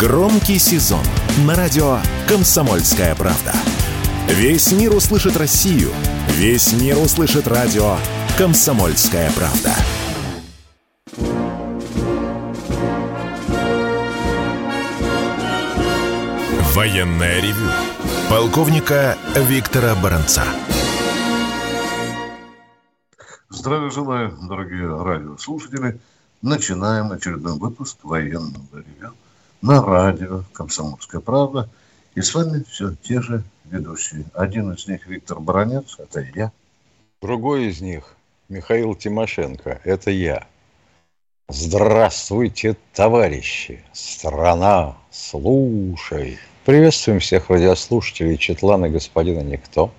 [0.00, 1.04] Громкий сезон
[1.44, 3.52] на радио «Комсомольская правда».
[4.28, 5.90] Весь мир услышит Россию.
[6.28, 7.98] Весь мир услышит радио
[8.38, 9.74] «Комсомольская правда».
[16.74, 17.70] Военное ревю
[18.30, 20.44] полковника Виктора Баранца.
[23.50, 26.00] Здравия желаю, дорогие радиослушатели.
[26.40, 29.12] Начинаем очередной выпуск военного ревю
[29.62, 31.68] на радио «Комсомольская правда».
[32.14, 34.24] И с вами все те же ведущие.
[34.34, 36.50] Один из них Виктор Баранец, это я.
[37.22, 38.16] Другой из них
[38.48, 40.46] Михаил Тимошенко, это я.
[41.48, 43.84] Здравствуйте, товарищи!
[43.92, 46.38] Страна, слушай!
[46.64, 49.92] Приветствуем всех радиослушателей Четлана господина Никто.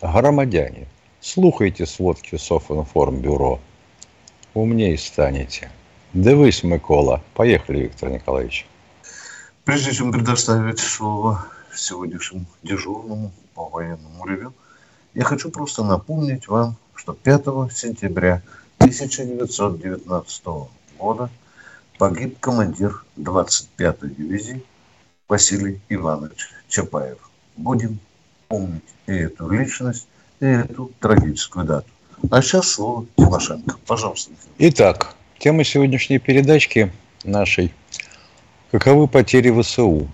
[0.00, 0.86] Громадяне,
[1.20, 3.60] слухайте сводки Софинформбюро.
[4.54, 5.70] Умнее станете.
[6.12, 7.22] Дивись, Микола.
[7.34, 8.67] Поехали, Виктор Николаевич.
[9.68, 14.54] Прежде чем предоставить слово сегодняшнему дежурному по военному ревю,
[15.12, 18.40] я хочу просто напомнить вам, что 5 сентября
[18.78, 20.44] 1919
[20.98, 21.28] года
[21.98, 24.62] погиб командир 25-й дивизии
[25.28, 27.18] Василий Иванович Чапаев.
[27.58, 27.98] Будем
[28.48, 30.08] помнить и эту личность,
[30.40, 31.90] и эту трагическую дату.
[32.30, 33.76] А сейчас слово Тимошенко.
[33.86, 34.32] Пожалуйста.
[34.56, 36.90] Итак, тема сегодняшней передачки
[37.22, 37.74] нашей
[38.70, 40.08] Каковы потери ВСУ?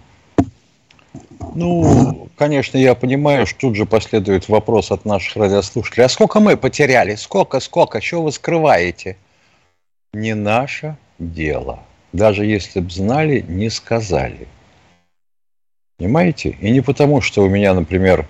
[1.56, 6.04] Ну, конечно, я понимаю, что тут же последует вопрос от наших радиослушателей.
[6.04, 7.16] А сколько мы потеряли?
[7.16, 8.00] Сколько, сколько?
[8.00, 9.16] Что вы скрываете?
[10.12, 11.80] Не наше дело.
[12.12, 14.46] Даже если бы знали, не сказали.
[15.98, 16.56] Понимаете?
[16.60, 18.28] И не потому, что у меня, например,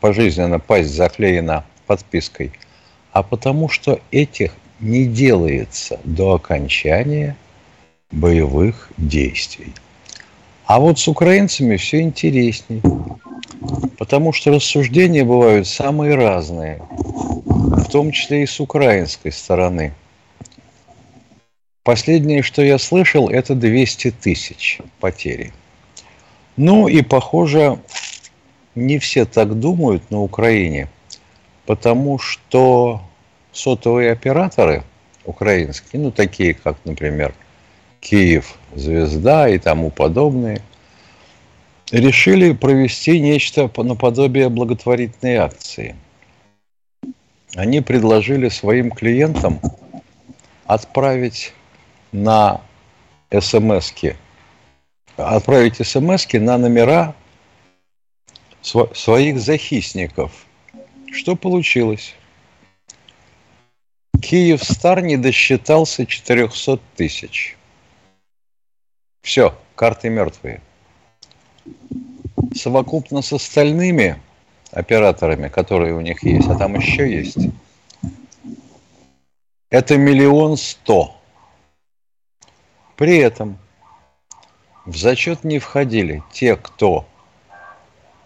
[0.00, 2.52] пожизненно пасть заклеена подпиской,
[3.12, 7.36] а потому, что этих не делается до окончания
[8.12, 9.72] боевых действий.
[10.66, 12.80] А вот с украинцами все интересней,
[13.98, 19.92] потому что рассуждения бывают самые разные, в том числе и с украинской стороны.
[21.82, 25.52] Последнее, что я слышал, это 200 тысяч потери–
[26.56, 27.78] ну и, похоже,
[28.74, 30.88] не все так думают на Украине,
[31.66, 33.00] потому что
[33.52, 34.82] сотовые операторы
[35.24, 37.34] украинские, ну такие как, например,
[38.02, 40.60] Киев, Звезда и тому подобные,
[41.92, 45.94] решили провести нечто наподобие благотворительной акции.
[47.54, 49.60] Они предложили своим клиентам
[50.66, 51.54] отправить
[52.10, 52.60] на
[53.30, 54.16] смс-ки
[55.16, 57.14] отправить смс на номера
[58.62, 60.46] своих захисников.
[61.12, 62.14] Что получилось?
[64.20, 67.56] Киев Стар не досчитался 400 тысяч.
[69.22, 70.60] Все, карты мертвые.
[72.54, 74.20] Совокупно с остальными
[74.72, 77.38] операторами, которые у них есть, а там еще есть,
[79.70, 81.16] это миллион сто.
[82.96, 83.58] При этом
[84.84, 87.06] в зачет не входили те, кто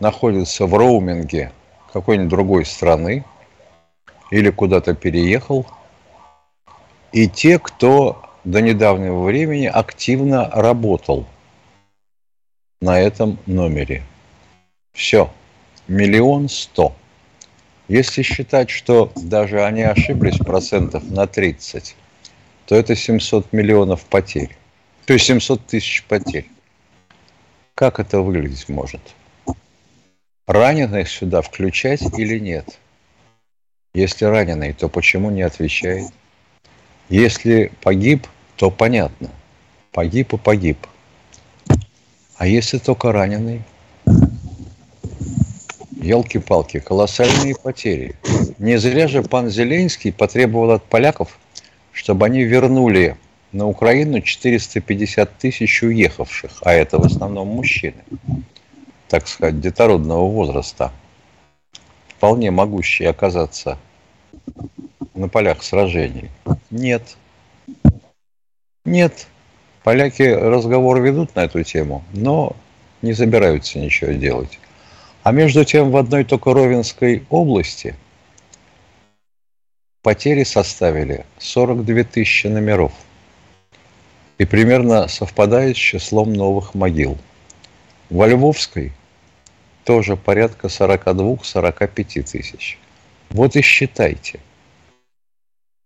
[0.00, 1.52] находится в роуминге
[1.92, 3.24] какой-нибудь другой страны
[4.30, 5.66] или куда-то переехал,
[7.12, 11.26] и те, кто до недавнего времени активно работал
[12.80, 14.04] на этом номере.
[14.92, 15.32] Все.
[15.88, 16.94] Миллион сто.
[17.88, 21.96] Если считать, что даже они ошиблись процентов на 30,
[22.66, 24.56] то это 700 миллионов потерь.
[25.06, 26.48] То есть 700 тысяч потерь.
[27.74, 29.00] Как это выглядеть может?
[30.46, 32.78] Раненых сюда включать или нет?
[33.92, 36.12] Если раненый, то почему не отвечает?
[37.08, 39.30] Если погиб, то понятно.
[39.92, 40.78] Погиб и погиб.
[42.36, 43.62] А если только раненый?
[45.92, 48.14] Елки-палки, колоссальные потери.
[48.58, 51.38] Не зря же пан Зеленский потребовал от поляков,
[51.92, 53.16] чтобы они вернули
[53.52, 58.04] на Украину 450 тысяч уехавших, а это в основном мужчины,
[59.08, 60.92] так сказать, детородного возраста,
[62.08, 63.78] вполне могущие оказаться
[65.14, 66.30] на полях сражений.
[66.70, 67.16] Нет.
[68.86, 69.26] Нет.
[69.82, 72.56] Поляки разговор ведут на эту тему, но
[73.02, 74.58] не собираются ничего делать.
[75.22, 77.94] А между тем в одной только Ровенской области
[80.02, 82.92] потери составили 42 тысячи номеров–
[84.38, 87.16] и примерно совпадает с числом новых могил.
[88.10, 88.92] Во Львовской
[89.84, 92.78] тоже порядка 42-45 тысяч.
[93.30, 94.40] Вот и считайте.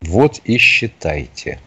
[0.00, 1.60] Вот и считайте.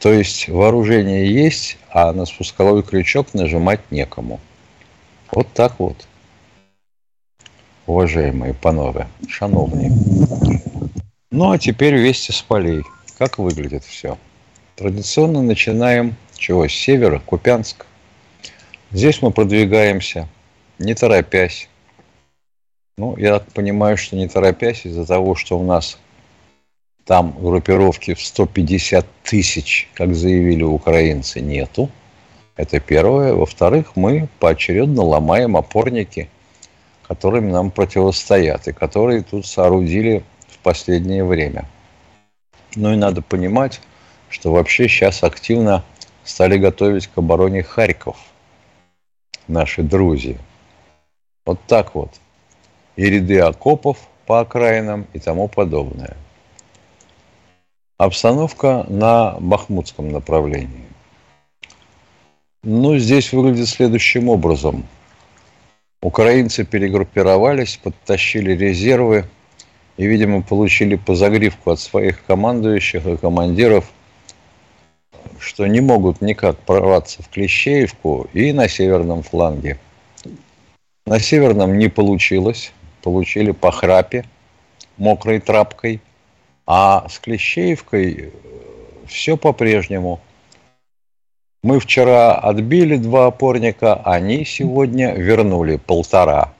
[0.00, 4.40] То есть вооружение есть, а на спусковой крючок нажимать некому.
[5.30, 6.06] Вот так вот.
[7.86, 9.92] Уважаемые панове, шановные.
[11.30, 12.82] Ну а теперь вести с полей.
[13.18, 14.16] Как выглядит все?
[14.74, 16.66] Традиционно начинаем чего?
[16.66, 17.84] С севера, Купянск.
[18.92, 20.26] Здесь мы продвигаемся,
[20.78, 21.68] не торопясь.
[22.96, 25.98] Ну, я так понимаю, что не торопясь из-за того, что у нас
[27.10, 31.90] там группировки в 150 тысяч, как заявили украинцы, нету.
[32.54, 33.34] Это первое.
[33.34, 36.28] Во-вторых, мы поочередно ломаем опорники,
[37.02, 41.64] которыми нам противостоят, и которые тут соорудили в последнее время.
[42.76, 43.80] Ну и надо понимать,
[44.28, 45.82] что вообще сейчас активно
[46.22, 48.18] стали готовить к обороне Харьков–
[49.48, 50.36] наши друзья.
[51.44, 52.12] Вот так вот.
[52.94, 56.16] И ряды окопов по окраинам и тому подобное.
[58.00, 60.86] Обстановка на Бахмутском направлении.
[62.62, 64.86] Ну, здесь выглядит следующим образом.
[66.00, 69.26] Украинцы перегруппировались, подтащили резервы
[69.98, 73.90] и, видимо, получили по загривку от своих командующих и командиров–
[75.38, 79.78] что не могут никак прорваться в Клещеевку и на северном фланге.
[81.04, 82.72] На северном не получилось,
[83.02, 84.24] получили по храпе,
[84.96, 86.00] мокрой трапкой,
[86.72, 88.30] а с Клещеевкой э,
[89.08, 90.20] все по-прежнему.
[91.64, 96.54] Мы вчера отбили два опорника, они сегодня вернули полтора.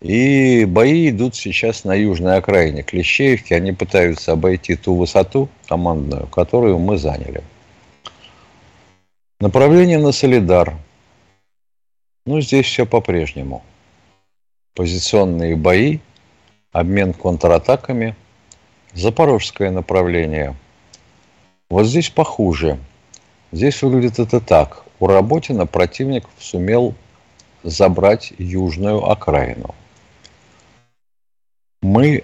[0.00, 3.54] И бои идут сейчас на южной окраине Клещеевки.
[3.54, 7.44] Они пытаются обойти ту высоту командную, которую мы заняли.
[9.38, 10.74] Направление на Солидар.
[12.26, 13.62] Ну, здесь все по-прежнему.
[14.74, 16.00] Позиционные бои,
[16.72, 18.16] обмен контратаками.
[18.94, 20.54] Запорожское направление.
[21.70, 22.78] Вот здесь похуже.
[23.52, 24.84] Здесь выглядит это так.
[25.00, 26.94] У Работина противник сумел
[27.62, 29.74] забрать южную окраину
[31.82, 32.22] мы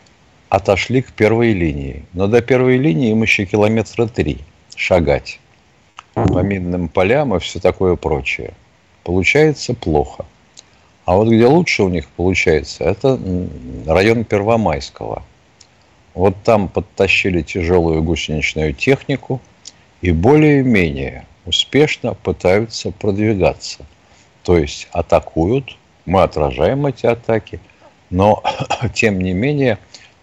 [0.49, 2.05] отошли к первой линии.
[2.13, 4.39] Но до первой линии им еще километра три
[4.77, 5.41] шагать
[6.15, 8.55] по минным полям и все такое прочее.
[9.03, 10.25] Получается плохо.
[11.05, 13.19] А вот где лучше у них получается, это
[13.87, 15.23] район Первомайского.
[16.15, 19.41] Вот там подтащили тяжелую гусеничную технику
[20.01, 23.85] и более-менее успешно пытаются продвигаться.
[24.43, 25.77] То есть атакуют,
[26.07, 27.61] мы отражаем эти атаки–
[28.15, 28.43] но,
[28.95, 29.79] тем не менее,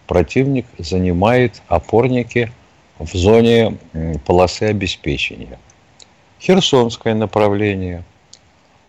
[0.06, 2.50] противник занимает опорники
[2.98, 3.76] в зоне
[4.24, 5.58] полосы обеспечения.
[6.40, 8.02] Херсонское направление.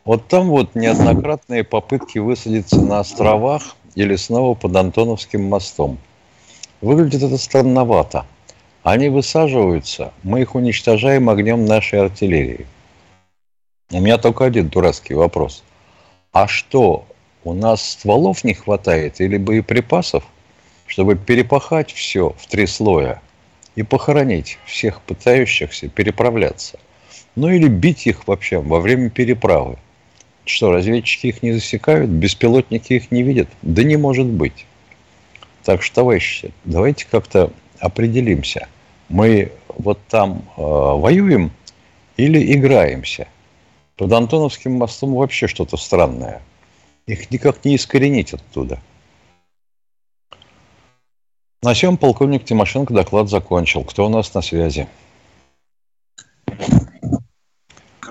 [0.06, 5.97] Вот там вот неоднократные попытки высадиться на островах или снова под Антоновским мостом.
[6.83, 8.25] Выглядит это странновато.
[8.83, 12.65] Они высаживаются, мы их уничтожаем огнем нашей артиллерии.
[13.89, 15.63] У меня только один дурацкий вопрос.
[16.33, 17.06] А что,
[17.45, 20.25] у нас стволов не хватает или боеприпасов,
[20.85, 23.21] чтобы перепахать все в три слоя
[23.75, 26.77] и похоронить всех пытающихся переправляться.
[27.38, 29.77] Ну или бить их вообще во время переправы.
[30.44, 33.47] Что, разведчики их не засекают, беспилотники их не видят?
[33.62, 34.65] Да не может быть.
[35.63, 38.68] Так что, товарищи, давайте как-то определимся.
[39.10, 41.52] Мы вот там э, воюем
[42.18, 43.28] или играемся?
[43.97, 46.42] Под Антоновским мостом вообще что-то странное–
[47.06, 48.80] их никак не искоренить оттуда.
[51.61, 53.83] На чем полковник Тимошенко доклад закончил.
[53.83, 54.87] Кто у нас на связи?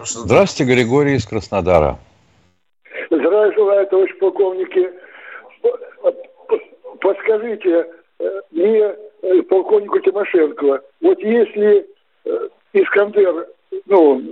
[0.04, 1.98] Здравствуйте, Григорий из Краснодара.
[3.10, 4.90] Здравия желаю, товарищ полковники.
[7.02, 7.86] Подскажите
[8.20, 11.84] э, мне, э, полковнику Тимошенко, вот если
[12.24, 13.48] э, Искандер,
[13.86, 14.22] ну,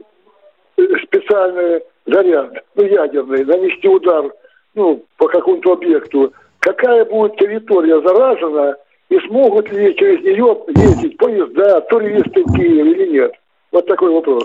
[1.03, 4.33] специальный заряд, ну, ядерный, нанести удар
[4.75, 8.77] ну, по какому-то объекту, какая будет территория заражена
[9.09, 13.33] и смогут ли через нее ездить поезда, туристы Киев или нет?
[13.73, 14.45] Вот такой вопрос.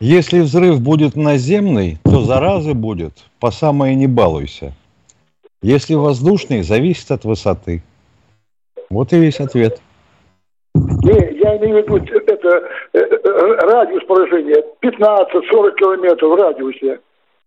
[0.00, 4.72] Если взрыв будет наземный, то заразы будет, по самое не балуйся.
[5.62, 7.82] Если воздушный, зависит от высоты.
[8.90, 9.80] Вот и весь ответ.
[10.74, 11.96] Не, я имею в виду
[12.26, 12.48] это
[12.92, 17.00] э, э, радиус поражения 15-40 километров в радиусе.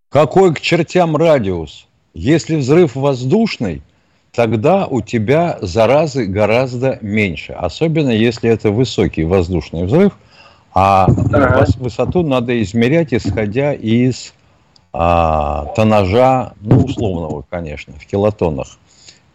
[0.10, 1.88] Какой к чертям радиус?
[2.14, 3.82] Если взрыв воздушный,
[4.34, 7.54] тогда у тебя заразы гораздо меньше.
[7.54, 10.18] Особенно если это высокий воздушный взрыв,
[10.74, 11.66] а ага.
[11.80, 14.34] высоту надо измерять, исходя из
[14.94, 18.68] а, тонажа, ну, условного, конечно, в килотоннах,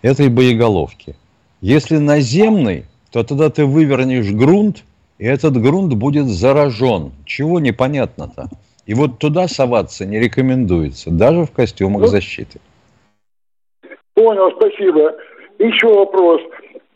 [0.03, 1.17] этой боеголовки.
[1.61, 4.85] Если наземный, то тогда ты вывернешь грунт
[5.19, 7.13] и этот грунт будет заражен.
[7.25, 8.49] Чего непонятно-то?
[8.85, 12.61] И вот туда соваться не рекомендуется, даже в костюмах ну, защиты.
[14.15, 15.15] Понял, спасибо.
[15.59, 16.41] Еще вопрос.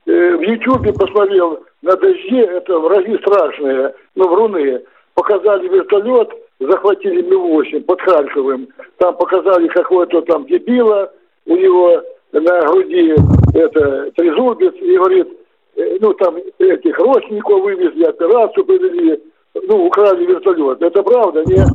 [0.07, 4.83] Э, в Ютьюбе посмотрел на дожде, это враги страшные, ну, вруны.
[5.15, 8.69] Показали вертолет, захватили Ми-8 под Харьковым.
[8.99, 11.11] Там показали какое-то там дебила,
[11.47, 12.03] у него
[12.33, 13.15] на груди
[13.55, 15.29] это трезубец, и говорит,
[15.77, 19.21] э, ну там этих родственников вывезли, операцию провели,
[19.55, 20.83] ну, украли вертолет.
[20.83, 21.69] Это правда, нет?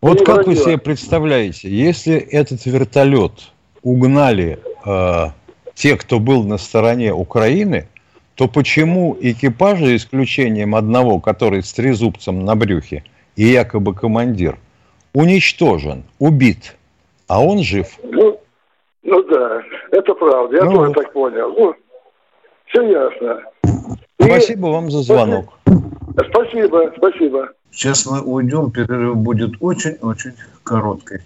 [0.00, 3.32] Вот не как вы себе представляете, если этот вертолет
[3.82, 5.26] угнали э,
[5.74, 7.88] те, кто был на стороне Украины,
[8.34, 13.04] то почему экипаж, за исключением одного, который с трезубцем на брюхе
[13.36, 14.58] и якобы командир,
[15.14, 16.76] уничтожен, убит,
[17.28, 17.86] а он жив?
[18.02, 18.40] Ну,
[19.02, 21.54] ну да, это правда, я ну, тоже так понял.
[21.56, 21.74] Ну,
[22.66, 23.42] все ясно.
[24.20, 24.72] Спасибо и...
[24.72, 25.58] вам за звонок.
[26.30, 27.48] Спасибо, спасибо.
[27.70, 31.20] Сейчас мы уйдем, перерыв будет очень-очень короткий.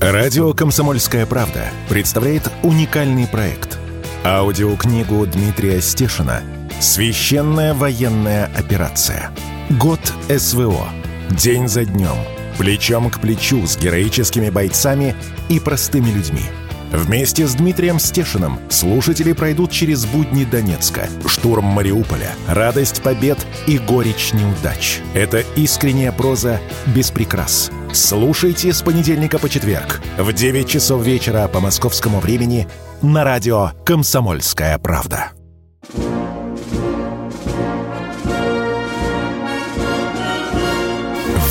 [0.00, 3.78] Радио «Комсомольская правда» представляет уникальный проект.
[4.24, 6.40] Аудиокнигу Дмитрия Стешина
[6.78, 9.30] «Священная военная операция.
[9.78, 10.88] Год СВО.
[11.30, 12.16] День за днем.
[12.58, 15.14] Плечом к плечу с героическими бойцами
[15.48, 16.42] и простыми людьми–
[16.92, 24.32] Вместе с Дмитрием Стешиным слушатели пройдут через будни Донецка, штурм Мариуполя, радость побед и горечь
[24.32, 24.98] неудач.
[25.14, 27.70] Это искренняя проза без прикрас.
[27.92, 32.66] Слушайте с понедельника по четверг в 9 часов вечера по московскому времени
[33.02, 35.30] на радио «Комсомольская правда».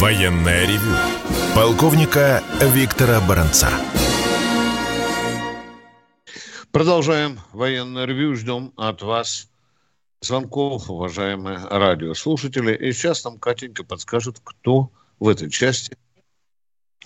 [0.10, 0.96] Военная ревю.
[1.56, 2.42] Полковника
[2.74, 3.68] Виктора Баранца.
[6.72, 8.36] Продолжаем военное ревью.
[8.36, 9.51] Ждем от вас
[10.20, 12.74] звонков, уважаемые радиослушатели.
[12.74, 14.89] И сейчас нам Катенька подскажет, кто
[15.20, 15.96] в этой части.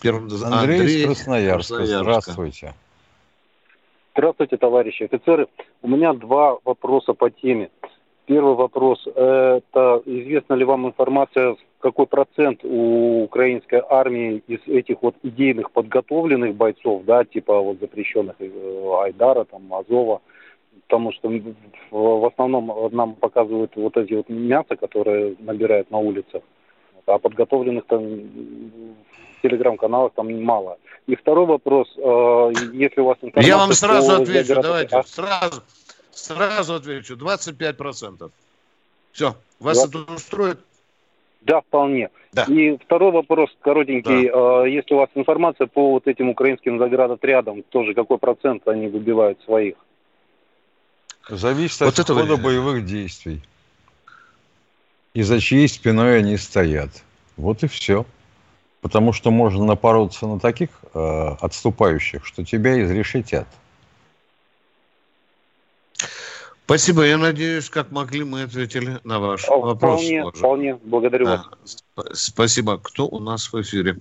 [0.02, 0.30] Первым...
[0.42, 1.76] Андрей, Андрей из Красноярска.
[1.76, 2.04] Красноярска.
[2.04, 2.74] Здравствуйте.
[4.14, 5.48] Здравствуйте, товарищи офицеры.
[5.82, 7.70] У меня два вопроса по теме.
[8.26, 9.06] Первый вопрос.
[9.06, 16.56] Это известна ли вам информация, какой процент у украинской армии из этих вот идейных подготовленных
[16.56, 20.22] бойцов, да, типа вот запрещенных э, Айдара, там, Азова,
[20.88, 21.30] потому что
[21.92, 26.44] в основном нам показывают вот эти вот мясо, которые набирают на улицах,
[27.06, 30.78] а подготовленных там в телеграм-каналах там мало.
[31.08, 33.50] И второй вопрос, э, если у вас информация...
[33.50, 35.04] Я вам сразу отвечу, давайте, а?
[35.04, 35.62] сразу.
[36.14, 38.32] Сразу отвечу, 25%.
[39.12, 40.00] Все, вас да.
[40.00, 40.60] это устроит?
[41.42, 42.10] Да, вполне.
[42.32, 42.44] Да.
[42.44, 44.30] И второй вопрос коротенький.
[44.30, 44.66] Да.
[44.66, 49.76] Если у вас информация по вот этим украинским заградотрядам, тоже какой процент они выбивают своих?
[51.30, 53.42] Зависит вот от хода боевых действий.
[55.14, 56.90] И за чьей спиной они стоят.
[57.38, 58.06] Вот и все.
[58.82, 63.48] Потому что можно напороться на таких э, отступающих, что тебя изрешетят.
[66.74, 67.06] Спасибо.
[67.06, 70.02] Я надеюсь, как могли, мы ответили на ваш вполне, вопрос.
[70.02, 70.76] Вполне, вполне.
[70.84, 71.48] Благодарю вас.
[72.14, 72.80] Спасибо.
[72.80, 73.98] Кто у нас в эфире?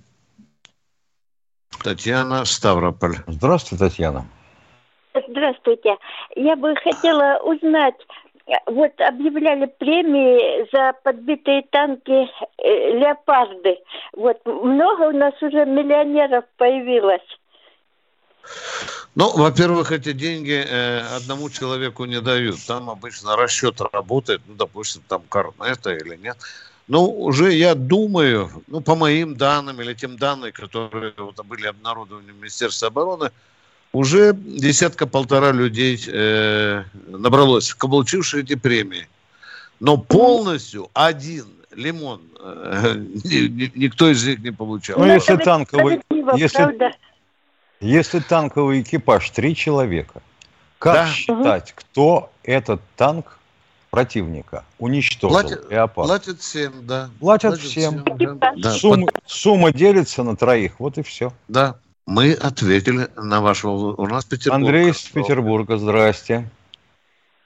[1.83, 3.17] Татьяна Ставрополь.
[3.27, 4.25] Здравствуйте, Татьяна.
[5.29, 5.97] Здравствуйте.
[6.35, 7.93] Я бы хотела узнать,
[8.65, 12.27] вот объявляли премии за подбитые танки
[12.57, 13.77] э, «Леопарды».
[14.13, 17.21] Вот много у нас уже миллионеров появилось.
[19.15, 22.57] Ну, во-первых, эти деньги э, одному человеку не дают.
[22.65, 26.37] Там обычно расчет работает, ну, допустим, там Корнета или нет.
[26.87, 32.33] Но уже я думаю, ну, по моим данным или тем данным, которые вот, были обнародованы
[32.33, 33.29] в Министерстве обороны,
[33.93, 39.07] уже десятка-полтора людей э, набралось, получившие эти премии.
[39.79, 42.95] Но полностью один лимон э,
[43.75, 44.97] никто из них не получал.
[44.97, 46.01] Ну, если танковый,
[46.35, 46.95] если,
[47.83, 50.21] если танковый экипаж три человека,
[50.79, 51.07] как да.
[51.07, 53.37] считать, кто этот танк
[53.89, 56.07] противника уничтожил платят, Леопард?
[56.07, 57.09] Платят всем, да.
[57.19, 58.03] Платят, платят всем.
[58.03, 58.71] всем да.
[58.71, 61.33] Сумма, сумма делится на троих, вот и все.
[61.47, 61.75] Да,
[62.05, 63.95] мы ответили на ваш вопрос.
[63.97, 64.55] У нас Петербург.
[64.55, 66.49] Андрей из Петербурга, здрасте.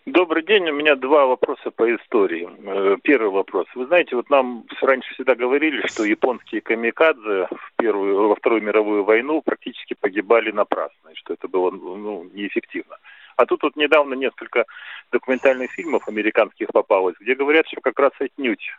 [0.07, 0.69] Добрый день.
[0.69, 2.47] У меня два вопроса по истории.
[2.63, 3.65] Э, первый вопрос.
[3.75, 9.03] Вы знаете, вот нам раньше всегда говорили, что японские камикадзе в первую, во Вторую мировую
[9.03, 12.95] войну практически погибали напрасно, и что это было ну, неэффективно.
[13.37, 14.65] А тут вот недавно несколько
[15.11, 18.73] документальных фильмов американских попалось, где говорят, что как раз отнюдь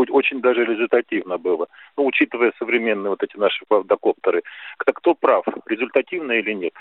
[0.00, 1.68] очень даже результативно было.
[1.96, 4.42] Ну, учитывая современные вот эти наши квадрокоптеры.
[4.78, 6.74] Кто, кто прав, результативно или нет?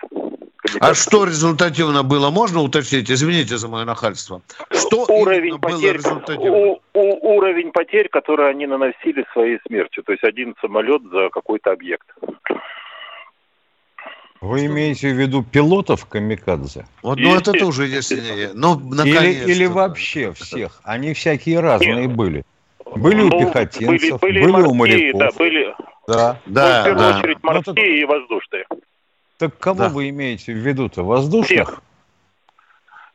[0.79, 2.29] А что результативно было?
[2.31, 3.11] Можно уточнить?
[3.11, 4.41] Извините за мое нахальство.
[4.71, 5.99] Что уровень потерь,
[6.37, 10.03] у, у, уровень потерь, которые они наносили своей смертью.
[10.03, 12.07] То есть один самолет за какой-то объект.
[14.41, 16.87] Вы имеете в виду пилотов камикадзе?
[17.03, 18.49] Вот, ну это тоже, если не...
[18.53, 20.81] Ну, или, или вообще всех.
[20.83, 22.15] Они всякие разные Нет.
[22.15, 22.43] были.
[22.95, 25.19] Были ну, у пехотинцев, были, были, были морские, у моряков.
[25.19, 25.75] Да, были.
[26.07, 27.19] Да, да, ну, в первую да.
[27.19, 28.65] очередь ну, морские ну, и воздушные.
[29.37, 29.89] Так кого да.
[29.89, 31.03] вы имеете в виду-то?
[31.03, 31.67] Воздушных?
[31.67, 31.81] Всех.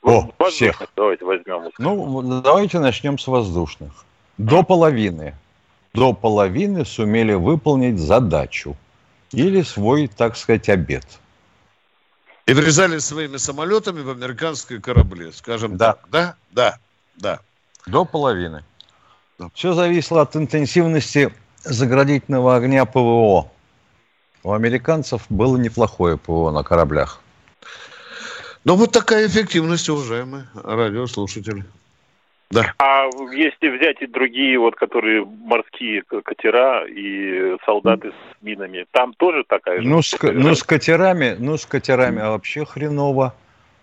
[0.03, 0.77] О, воздушных.
[0.77, 0.89] всех.
[0.95, 1.71] Давайте возьмем.
[1.79, 3.91] Ну, давайте начнем с воздушных.
[4.39, 5.35] До половины.
[5.93, 8.77] До половины сумели выполнить задачу
[9.33, 11.05] или свой, так сказать, обед.
[12.47, 15.95] И врезали своими самолетами в американские корабли, скажем да.
[15.95, 16.09] так.
[16.11, 16.79] Да, да,
[17.17, 17.41] да.
[17.87, 18.65] До половины.
[19.39, 19.51] Да.
[19.55, 23.51] Все зависело от интенсивности заградительного огня ПВО.
[24.43, 27.21] У американцев было неплохое ПВО на кораблях.
[28.65, 31.65] Ну, вот такая эффективность, уважаемые радиослушатели.
[32.51, 32.75] Да.
[32.79, 39.45] А если взять и другие, вот, которые морские катера и солдаты с минами, там тоже
[39.49, 39.89] такая же?
[39.89, 43.35] Ну, с, ну, с катерами, ну, с катерами вообще хреново,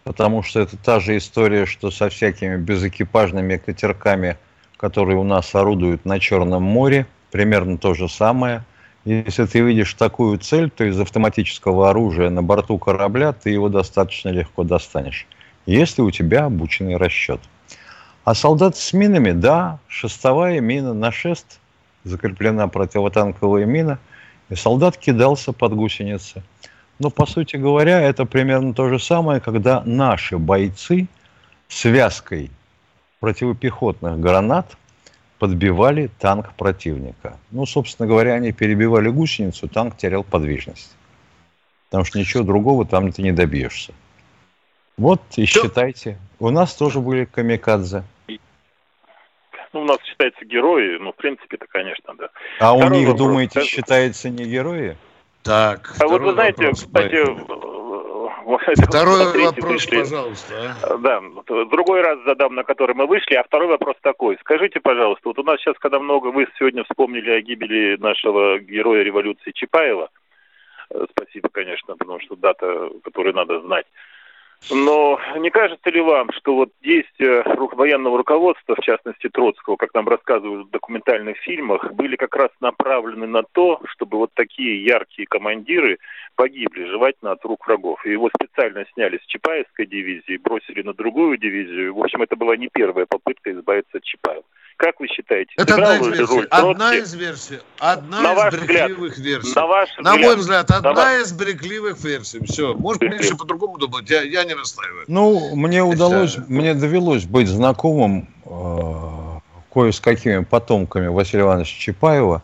[0.05, 4.37] потому что это та же история, что со всякими безэкипажными катерками,
[4.77, 8.63] которые у нас орудуют на Черном море, примерно то же самое.
[9.03, 14.29] Если ты видишь такую цель, то из автоматического оружия на борту корабля ты его достаточно
[14.29, 15.27] легко достанешь,
[15.65, 17.41] если у тебя обученный расчет.
[18.23, 21.59] А солдат с минами, да, шестовая мина на шест,
[22.03, 23.99] закреплена противотанковая мина,
[24.49, 26.41] и солдат кидался под гусеницы.
[26.99, 31.07] Но, по сути говоря, это примерно то же самое, когда наши бойцы
[31.67, 32.51] связкой
[33.19, 34.77] противопехотных гранат
[35.39, 37.37] подбивали танк противника.
[37.51, 40.95] Ну, собственно говоря, они перебивали гусеницу, танк терял подвижность.
[41.89, 43.93] Потому что ничего другого там ты не добьешься.
[44.97, 46.17] Вот и считайте.
[46.39, 48.03] У нас тоже были камикадзе.
[49.73, 52.29] Ну, у нас считается герои, ну, в принципе-то, конечно, да.
[52.59, 53.65] А Второй у них, вопрос, думаете, да?
[53.65, 54.95] считается не герои?
[55.41, 57.25] Так, А вот вы знаете, вопрос, кстати,
[58.87, 59.99] Второй вопрос, пришли.
[59.99, 60.75] пожалуйста.
[60.83, 60.97] А?
[60.97, 61.21] Да,
[61.65, 63.35] другой раз задам, на который мы вышли.
[63.35, 64.37] А второй вопрос такой.
[64.41, 69.03] Скажите, пожалуйста, вот у нас сейчас, когда много вы сегодня вспомнили о гибели нашего героя
[69.03, 70.09] революции Чапаева,
[70.91, 73.85] э, спасибо, конечно, потому что дата, которую надо знать.
[74.71, 80.07] Но не кажется ли вам, что вот действия военного руководства, в частности Троцкого, как нам
[80.07, 85.97] рассказывают в документальных фильмах, были как раз направлены на то, чтобы вот такие яркие командиры
[86.35, 88.05] погибли желательно от рук врагов.
[88.05, 91.93] И его специально сняли с Чапаевской дивизии, бросили на другую дивизию.
[91.93, 94.43] В общем, это была не первая попытка избавиться от Чапаева.
[94.77, 96.35] Как вы считаете, это одна из версий.
[96.35, 97.59] Роль одна из версий.
[97.79, 99.55] Одна на из ваш брехливых взгляд, версий.
[99.55, 102.43] На, ваш на мой взгляд, одна на из брехливых версий.
[102.45, 102.73] Все.
[102.73, 104.09] Может, меньше по-другому думать.
[104.09, 105.05] Я, я не настаиваю.
[105.07, 106.45] Ну, мне удалось, Это...
[106.47, 109.39] мне довелось быть знакомым э,
[109.73, 112.41] кое с какими потомками Василия Ивановича Чапаева.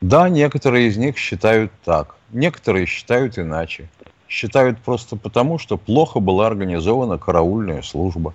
[0.00, 2.16] Да, некоторые из них считают так.
[2.30, 3.88] Некоторые считают иначе.
[4.28, 8.32] Считают просто потому, что плохо была организована караульная служба.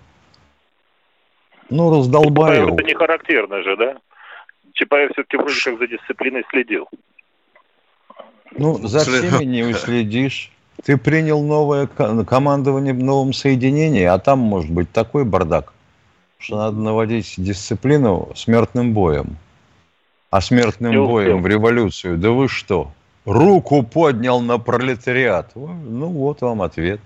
[1.70, 3.98] Ну, раздолбай Это не характерно же, да?
[4.74, 6.88] Чапаев все-таки вроде как за дисциплиной следил.
[8.58, 10.52] Ну, за всеми не уследишь.
[10.84, 15.74] Ты принял новое командование в новом соединении, а там может быть такой бардак,
[16.38, 19.38] что надо наводить дисциплину смертным боем.
[20.30, 22.92] А смертным не боем в революцию, да вы что?
[23.26, 25.56] Руку поднял на пролетариат.
[25.56, 27.00] Ну, вот вам ответ.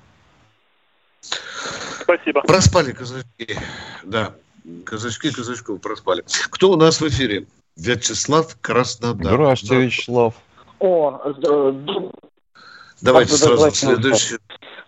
[2.01, 2.41] Спасибо.
[2.41, 3.55] Проспали казачки.
[4.03, 4.33] Да.
[4.85, 6.23] Казачки казачков проспали.
[6.49, 7.45] Кто у нас в эфире?
[7.77, 9.33] Вячеслав Краснодар.
[9.33, 9.81] Здравствуйте, да.
[9.81, 10.33] Вячеслав.
[10.79, 11.21] О,
[13.01, 14.37] Давайте сразу давайте следующий.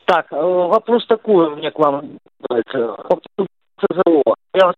[0.05, 2.19] Так, э, вопрос такой у меня к вам.
[2.49, 4.35] ЦЗО.
[4.53, 4.75] Я вот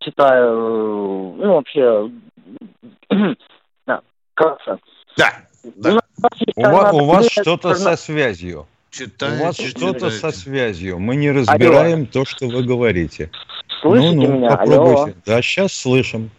[0.00, 2.10] читаю, э, ну, вообще,
[3.86, 4.00] да,
[4.34, 4.58] как
[5.16, 5.32] Да,
[5.76, 6.00] да.
[6.56, 8.66] У вас, у вас что-то со связью.
[8.96, 10.98] Читайте, У вас что-то со связью.
[10.98, 12.06] Мы не разбираем Алло.
[12.12, 13.30] то, что вы говорите.
[13.82, 14.56] Слышите ну, ну, меня?
[14.56, 15.02] Попробуйте.
[15.02, 15.12] Алло.
[15.26, 16.30] Да, сейчас слышим.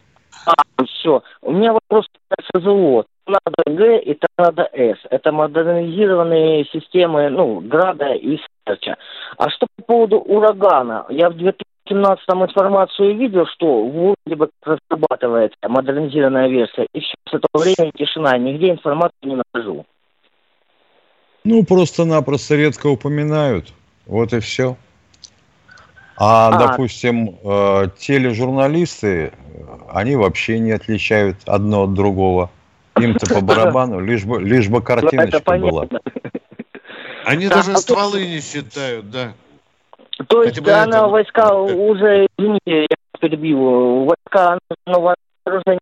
[0.48, 0.54] А,
[0.86, 1.22] все.
[1.42, 3.06] У меня вопрос к СЗО.
[3.26, 4.98] Торнадо Г и Торнадо С.
[5.12, 8.98] Это модернизированные системы, ну, Града и Серча.
[9.38, 11.06] А что по поводу урагана?
[11.10, 16.88] Я в 2017 информацию видел, что вроде бы разрабатывается модернизированная версия.
[16.94, 18.36] И все, с этого времени тишина.
[18.38, 19.86] Нигде информацию не нахожу.
[21.48, 23.72] Ну, просто-напросто редко упоминают.
[24.06, 24.76] Вот и все.
[26.18, 26.68] А, А.
[26.68, 29.32] допустим, э, тележурналисты, э,
[29.94, 32.50] они вообще не отличают одно от другого.
[33.00, 35.88] Им-то по барабану, лишь бы, лишь бы Ну, картиночка была.
[37.24, 39.34] Они Да, даже а то- стволы не считают, да.
[40.28, 45.80] То есть Хотя она это- войска уже, извините, я перебью, войска на вооружение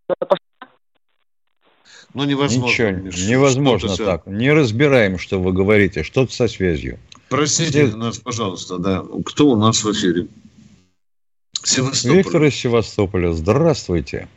[2.14, 2.66] Ну, невозможно.
[2.72, 4.26] Ничего, Миш, невозможно что-то так.
[4.26, 6.98] Не разбираем, что вы говорите, что-то со связью.
[7.28, 9.02] Простите Здесь- нас, пожалуйста, да.
[9.24, 10.28] Кто у нас в эфире?
[11.62, 12.16] Севастополь.
[12.18, 14.28] Виктор из Севастополя, здравствуйте.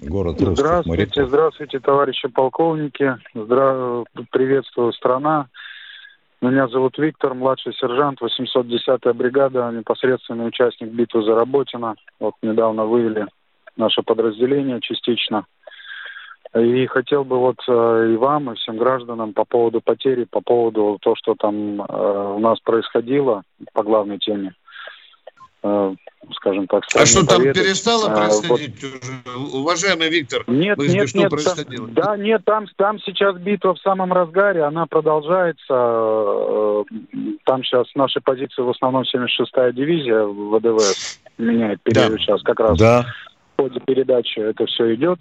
[0.00, 1.28] Город русских Здравствуйте, моряков.
[1.28, 3.16] здравствуйте, товарищи полковники.
[3.34, 4.04] Здра...
[4.30, 5.48] Приветствую страна.
[6.40, 11.96] Меня зовут Виктор, младший сержант, 810-я бригада, непосредственный участник битвы за Работино.
[12.20, 13.26] Вот недавно вывели
[13.76, 15.46] наше подразделение частично.
[16.54, 20.98] И хотел бы вот э, и вам, и всем гражданам по поводу потери, по поводу
[21.02, 24.54] того, что там э, у нас происходило по главной теме,
[25.62, 25.94] э,
[26.36, 27.62] скажем так, А что там поведать.
[27.62, 28.98] перестало А, вот происходить уже?
[29.54, 31.30] Уважаемый Виктор, нет, Выясни, нет, что нет.
[31.30, 31.86] происходило.
[31.88, 36.84] Там, да, нет, там, там сейчас битва в самом разгаре, она продолжается.
[37.44, 42.18] Там сейчас наши позиции в основном 76-я дивизия ВДВС меняет период Да.
[42.18, 43.06] сейчас как раз Да,
[43.56, 45.20] ходе передачи это все идет.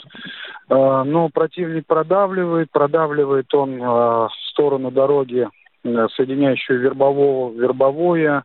[0.70, 5.48] Э, Но противник продавливает, продавливает он э, в сторону дороги,
[5.84, 8.44] э, соединяющую вербового, вербовое,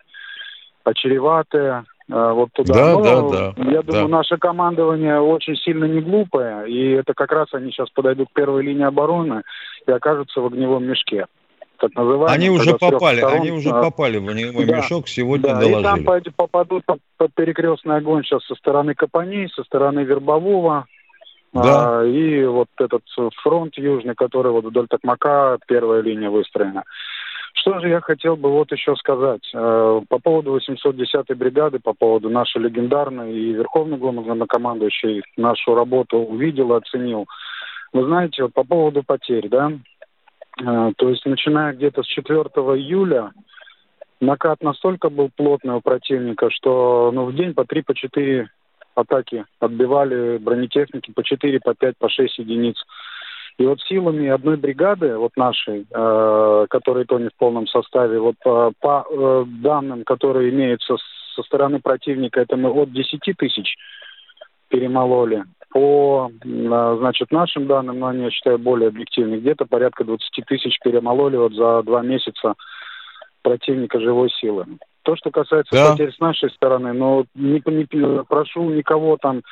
[0.85, 2.74] очереватое, э, вот туда.
[2.74, 4.16] Да, Но да, да, Я думаю, да.
[4.18, 8.62] наше командование очень сильно не глупое, и это как раз они сейчас подойдут к первой
[8.62, 9.42] линии обороны
[9.87, 11.26] и окажутся в огневом мешке.
[11.80, 15.54] Так называемом, они уже попали, сторон, они уже э, попали в огневой да, мешок, сегодня
[15.54, 16.32] да, и там доложили.
[16.36, 20.84] попадут под, перекрестный огонь сейчас со стороны Капани, со стороны Вербового.
[21.54, 22.00] Да.
[22.00, 23.02] А, и вот этот
[23.42, 26.84] фронт южный, который вот вдоль Токмака, первая линия выстроена.
[27.54, 32.28] Что же я хотел бы вот еще сказать э, по поводу 810-й бригады, по поводу
[32.28, 37.26] нашей легендарной и Верховный главнокомандующий нашу работу увидел, оценил.
[37.94, 39.72] Вы знаете, вот по поводу потерь, да,
[40.56, 43.32] то есть начиная где-то с 4 июля
[44.20, 48.50] накат настолько был плотный у противника, что ну, в день по 3, по 4
[48.94, 52.76] атаки отбивали бронетехники по 4, по 5, по 6 единиц.
[53.58, 58.36] И вот силами одной бригады, вот нашей, э, которая то не в полном составе, вот
[58.42, 60.96] по, по, э, данным, которые имеются
[61.34, 63.76] со стороны противника, это мы от 10 тысяч
[64.68, 65.44] перемололи.
[65.72, 70.78] По, э, значит, нашим данным, но они, я считаю, более объективны, где-то порядка 20 тысяч
[70.83, 72.54] перемололи вот за два месяца
[73.42, 74.66] противника живой силы.
[75.02, 75.92] То, что касается Да.
[75.92, 79.42] потерь с нашей стороны, но не, не- прошу никого там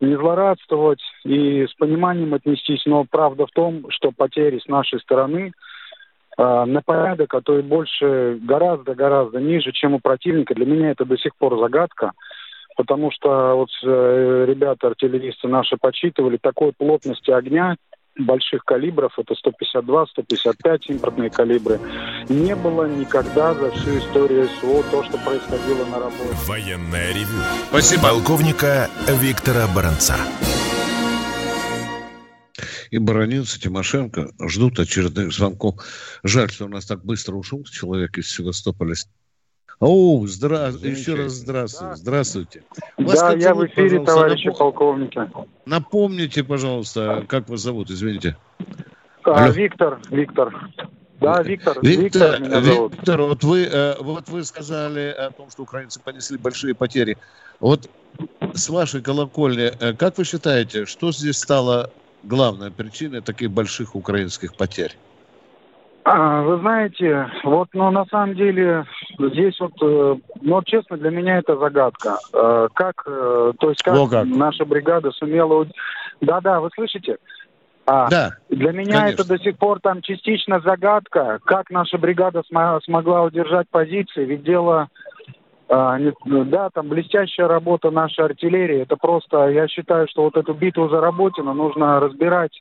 [0.00, 5.52] не злорадствовать и с пониманием отнестись, но правда в том, что потери с нашей стороны
[6.38, 10.54] э, на порядок, а то и больше, гораздо-гораздо ниже, чем у противника.
[10.54, 12.12] Для меня это до сих пор загадка,
[12.76, 17.76] потому что вот э, ребята, артиллеристы наши подсчитывали такой плотности огня
[18.18, 21.80] больших калибров, это 152, 155 импортные калибры,
[22.28, 26.36] не было никогда за всю историю СВО то, что происходило на работе.
[26.46, 28.02] Военное ревю Спасибо.
[28.02, 30.16] полковника Виктора Баранца.
[32.90, 35.82] И Баранец, и Тимошенко ждут очередных звонков.
[36.22, 38.94] Жаль, что у нас так быстро ушел человек из Севастополя.
[39.84, 40.68] О, здра...
[40.68, 41.96] еще раз здравствуйте.
[41.96, 42.62] Здравствуйте.
[42.98, 45.30] Вас Да, я в зовут, эфире, пожалуйста, товарищи напом- полковники.
[45.66, 48.36] Напомните, пожалуйста, как вас зовут, извините.
[49.24, 49.52] А, Алло.
[49.52, 50.70] Виктор, Виктор.
[51.20, 52.94] Да, Виктор, Виктор, Виктор меня зовут.
[52.94, 57.18] Виктор, вот вы, э, вот вы сказали о том, что украинцы понесли большие потери.
[57.58, 57.90] Вот
[58.54, 61.90] с вашей колокольни, э, как вы считаете, что здесь стало
[62.22, 64.96] главной причиной таких больших украинских потерь?
[66.04, 68.84] А, Вы знаете, вот, ну, на самом деле,
[69.18, 72.18] здесь вот, э, ну, вот честно, для меня это загадка.
[72.32, 74.26] Э, Как, э, то есть, как, как.
[74.26, 75.66] наша бригада сумела...
[76.20, 77.18] Да-да, вы слышите?
[77.86, 79.22] А, Да, Для меня Конечно.
[79.22, 84.24] это до сих пор там частично загадка, как наша бригада смо- смогла удержать позиции.
[84.24, 84.88] Ведь дело,
[85.68, 88.82] а, не- да, там блестящая работа нашей артиллерии.
[88.82, 92.52] Это просто, я считаю, что вот эту битву за Работину нужно разбирать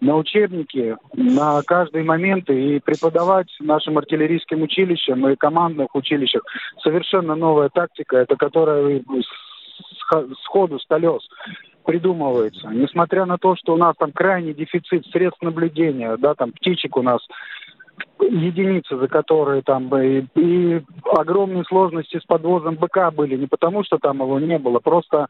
[0.00, 6.42] на учебники, на каждый момент и преподавать нашим артиллерийским училищам и командных училищах.
[6.82, 9.02] Совершенно новая тактика, это которая
[10.44, 11.28] сходу, с колес
[11.84, 12.68] придумывается.
[12.68, 17.02] Несмотря на то, что у нас там крайний дефицит средств наблюдения, да, там птичек у
[17.02, 17.26] нас
[18.20, 20.82] единицы, за которые там и, и
[21.16, 25.28] огромные сложности с подвозом БК были, не потому что там его не было, просто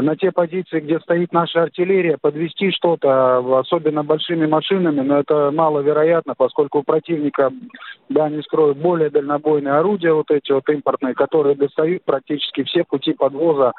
[0.00, 6.34] на те позиции, где стоит наша артиллерия, подвести что-то, особенно большими машинами, но это маловероятно,
[6.36, 7.52] поскольку у противника,
[8.08, 13.12] да, не скрою, более дальнобойные орудия, вот эти вот импортные, которые достают практически все пути
[13.12, 13.72] подвоза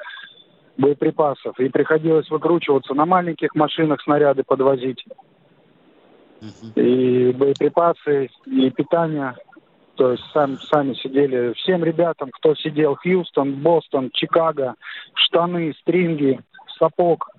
[0.77, 1.59] боеприпасов.
[1.59, 5.03] И приходилось выкручиваться на маленьких машинах, снаряды подвозить.
[6.75, 9.35] И боеприпасы, и питание.
[9.95, 11.53] То есть сами, сами сидели.
[11.53, 14.75] Всем ребятам, кто сидел, Хьюстон, Бостон, Чикаго,
[15.13, 16.39] штаны, стринги,
[16.77, 17.29] сапог.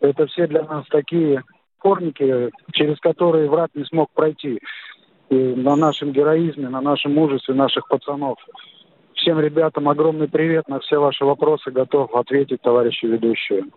[0.00, 1.42] Это все для нас такие
[1.78, 4.60] корники, через которые враг не смог пройти.
[5.28, 8.38] И на нашем героизме, на нашем мужестве наших пацанов.
[9.14, 10.68] Всем ребятам огромный привет.
[10.68, 13.70] На все ваши вопросы готов ответить товарищу ведущему.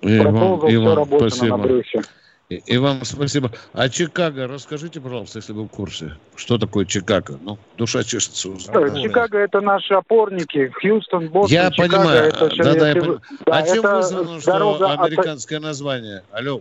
[0.00, 1.56] И вам, Продолжил и всю вам работу спасибо.
[1.56, 2.00] на Брюсе.
[2.48, 3.50] И, и вам спасибо.
[3.72, 7.38] А Чикаго, расскажите, пожалуйста, если вы в курсе, что такое Чикаго?
[7.42, 8.56] Ну, душа чешется.
[8.58, 12.24] Что, Чикаго это наши опорники, Хьюстон, Бостон, Я Чикаго, понимаю.
[12.28, 13.20] это Да, да, я понимаю.
[13.46, 16.22] да, а чем вызвано, что от- американское название?
[16.30, 16.60] Алло.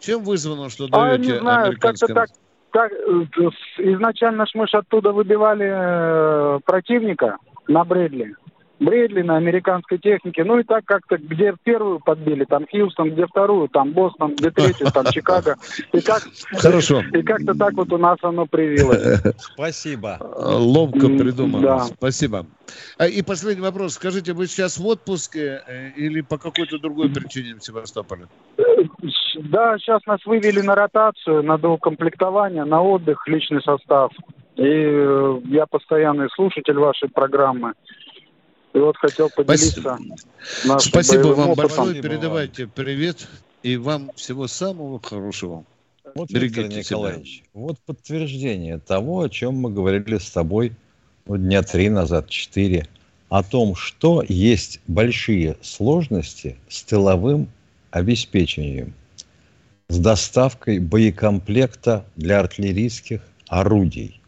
[0.00, 2.28] Чем вызвано, что А, даете не знаю, как-то американское так,
[2.70, 7.36] так, э, изначально ж мы ж оттуда выбивали э, противника
[7.66, 8.34] на Брэдли.
[8.80, 10.44] Брэдли на американской технике.
[10.44, 14.90] Ну и так как-то, где первую подбили, там Хьюстон, где вторую, там Бостон, где третью,
[14.92, 15.56] там Чикаго.
[15.92, 17.02] И, как, Хорошо.
[17.12, 19.20] и как-то так вот у нас оно привилось.
[19.38, 20.18] Спасибо.
[20.20, 21.62] Ловко придумано.
[21.62, 21.78] да.
[21.80, 22.46] Спасибо.
[22.98, 23.94] А, И последний вопрос.
[23.94, 28.26] Скажите, вы сейчас в отпуске э, или по какой-то другой причине в Севастополе?
[29.36, 34.12] Да, сейчас нас вывели на ротацию, на доукомплектование, на отдых, личный состав.
[34.56, 37.74] И э, я постоянный слушатель вашей программы.
[38.74, 39.98] И вот хотел поделиться
[40.78, 41.76] Спасибо боевым вам опытом.
[41.76, 42.02] большое.
[42.02, 43.26] Передавайте привет
[43.62, 45.64] и вам всего самого хорошего.
[46.14, 46.80] Вот, Берегите Виктор себя.
[46.80, 50.72] Николаевич, вот подтверждение того, о чем мы говорили с тобой
[51.26, 52.86] ну, дня три назад, четыре,
[53.28, 57.48] о том, что есть большие сложности с тыловым
[57.90, 58.94] обеспечением,
[59.88, 64.20] с доставкой боекомплекта для артиллерийских орудий.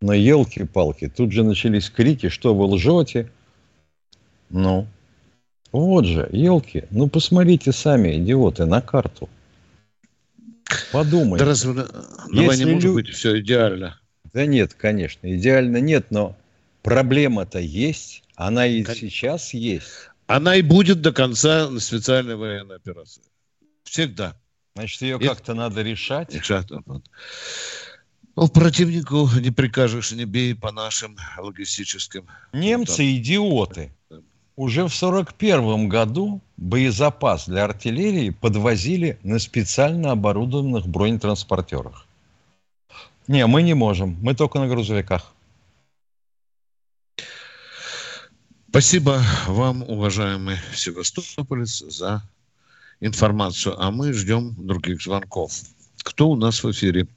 [0.00, 3.30] Но елки-палки, тут же начались крики, что вы лжете.
[4.50, 4.86] Ну,
[5.72, 9.28] вот же, елки, ну посмотрите сами, идиоты, на карту.
[10.92, 11.44] Подумайте.
[11.44, 14.00] Да разве на на Если войне может лю- быть все идеально?
[14.32, 16.36] Да нет, конечно, идеально нет, но
[16.82, 20.10] проблема-то есть, она и Кон- сейчас есть.
[20.26, 23.22] Она и будет до конца специальной военной операции.
[23.84, 24.36] Всегда.
[24.74, 26.34] Значит, ее И- как-то надо решать.
[26.34, 26.82] Exacto.
[28.34, 32.26] Ну, противнику не прикажешь, не бей по нашим логистическим.
[32.52, 33.92] Немцы идиоты.
[34.56, 42.06] Уже в сорок первом году боезапас для артиллерии подвозили на специально оборудованных бронетранспортерах.
[43.28, 45.34] Не, мы не можем, мы только на грузовиках.
[48.70, 52.22] Спасибо вам, уважаемый Севастополец, за
[53.00, 53.74] информацию.
[53.78, 55.52] А мы ждем других звонков.
[56.02, 57.08] Кто у нас в эфире?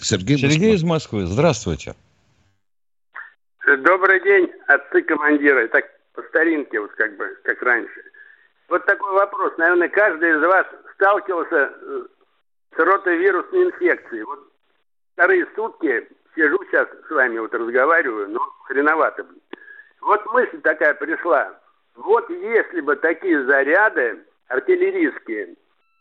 [0.00, 0.74] Сергей, Сергей Москва.
[0.74, 1.94] из Москвы, здравствуйте.
[3.66, 5.68] Добрый день, отцы командира.
[5.68, 5.84] Так,
[6.18, 8.02] по старинке, вот как бы, как раньше.
[8.68, 9.52] Вот такой вопрос.
[9.56, 12.06] Наверное, каждый из вас сталкивался э,
[12.74, 14.24] с ротовирусной инфекцией.
[14.24, 14.40] Вот
[15.12, 19.26] вторые сутки сижу сейчас с вами, вот разговариваю, но хреновато.
[20.00, 21.56] Вот мысль такая пришла.
[21.94, 25.54] Вот если бы такие заряды артиллерийские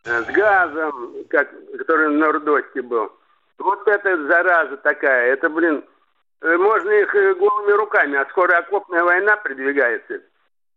[0.06, 3.12] э, с газом, как, который на Рудосте был,
[3.60, 5.86] вот эта зараза такая, это, блин,
[6.42, 10.22] можно их э, голыми руками, а скоро окопная война придвигается.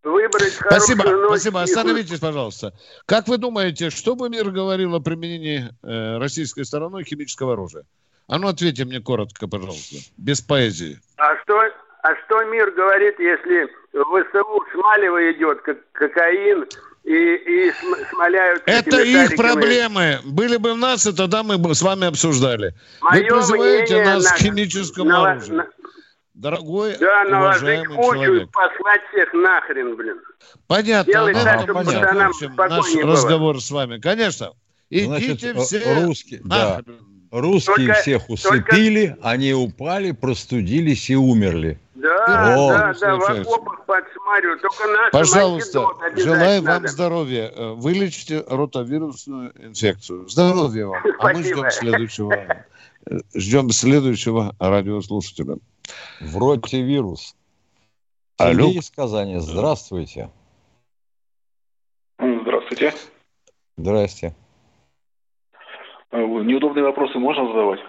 [0.02, 1.62] Выбрать Спасибо, ночь, спасибо.
[1.62, 2.72] Остановитесь, пожалуйста.
[3.04, 7.84] Как вы думаете, что бы мир говорил о применении э, российской стороной химического оружия?
[8.26, 10.98] А ну ответьте мне коротко, пожалуйста, без поэзии.
[11.18, 11.60] А что,
[12.02, 16.64] а что мир говорит, если в ВСУ смаливо идет, как кокаин,
[17.04, 18.62] и, и см- смоляют...
[18.66, 20.18] Это их проблемы.
[20.24, 22.74] Были бы в нас, и тогда мы бы с вами обсуждали.
[23.00, 25.56] Вы Мое призываете мнение нас на- к химическому на- оружию.
[25.56, 25.66] на-
[26.34, 28.48] Дорогой, Да, наложить уважаемый кучу и человек.
[28.52, 30.16] послать всех нахрен, блин.
[30.66, 31.12] Понятно.
[31.12, 33.12] Делать на так, чтобы мы пацанам закончим наш было.
[33.12, 33.98] разговор с вами.
[33.98, 34.52] Конечно.
[34.90, 36.80] Значит, Идите э, все русские, да.
[37.30, 41.78] Русские Только- всех усыпили, они упали, простудились и умерли.
[42.00, 44.58] Да, О, да, да, в окопах подсматриваю.
[44.60, 45.86] Только нашим Пожалуйста,
[46.16, 46.88] желаю вам надо.
[46.88, 47.52] здоровья.
[47.54, 50.28] Э, Вылечите ротовирусную инфекцию.
[50.28, 51.02] Здоровья вам.
[51.18, 52.32] А мы ждем следующего.
[52.32, 52.64] э,
[53.34, 55.56] Ждем следующего радиослушателя.
[56.20, 57.34] В роте вирус.
[58.38, 58.52] Алло.
[58.66, 60.30] Сергей из Казани, здравствуйте.
[62.18, 62.94] Здравствуйте.
[63.76, 64.34] Здрасте.
[66.12, 67.80] Э, Неудобные вопросы можно задавать?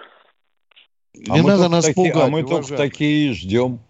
[1.28, 2.90] А Не мы надо только нас такие- пугать, А мы только уважаемый.
[2.90, 3.80] такие ждем.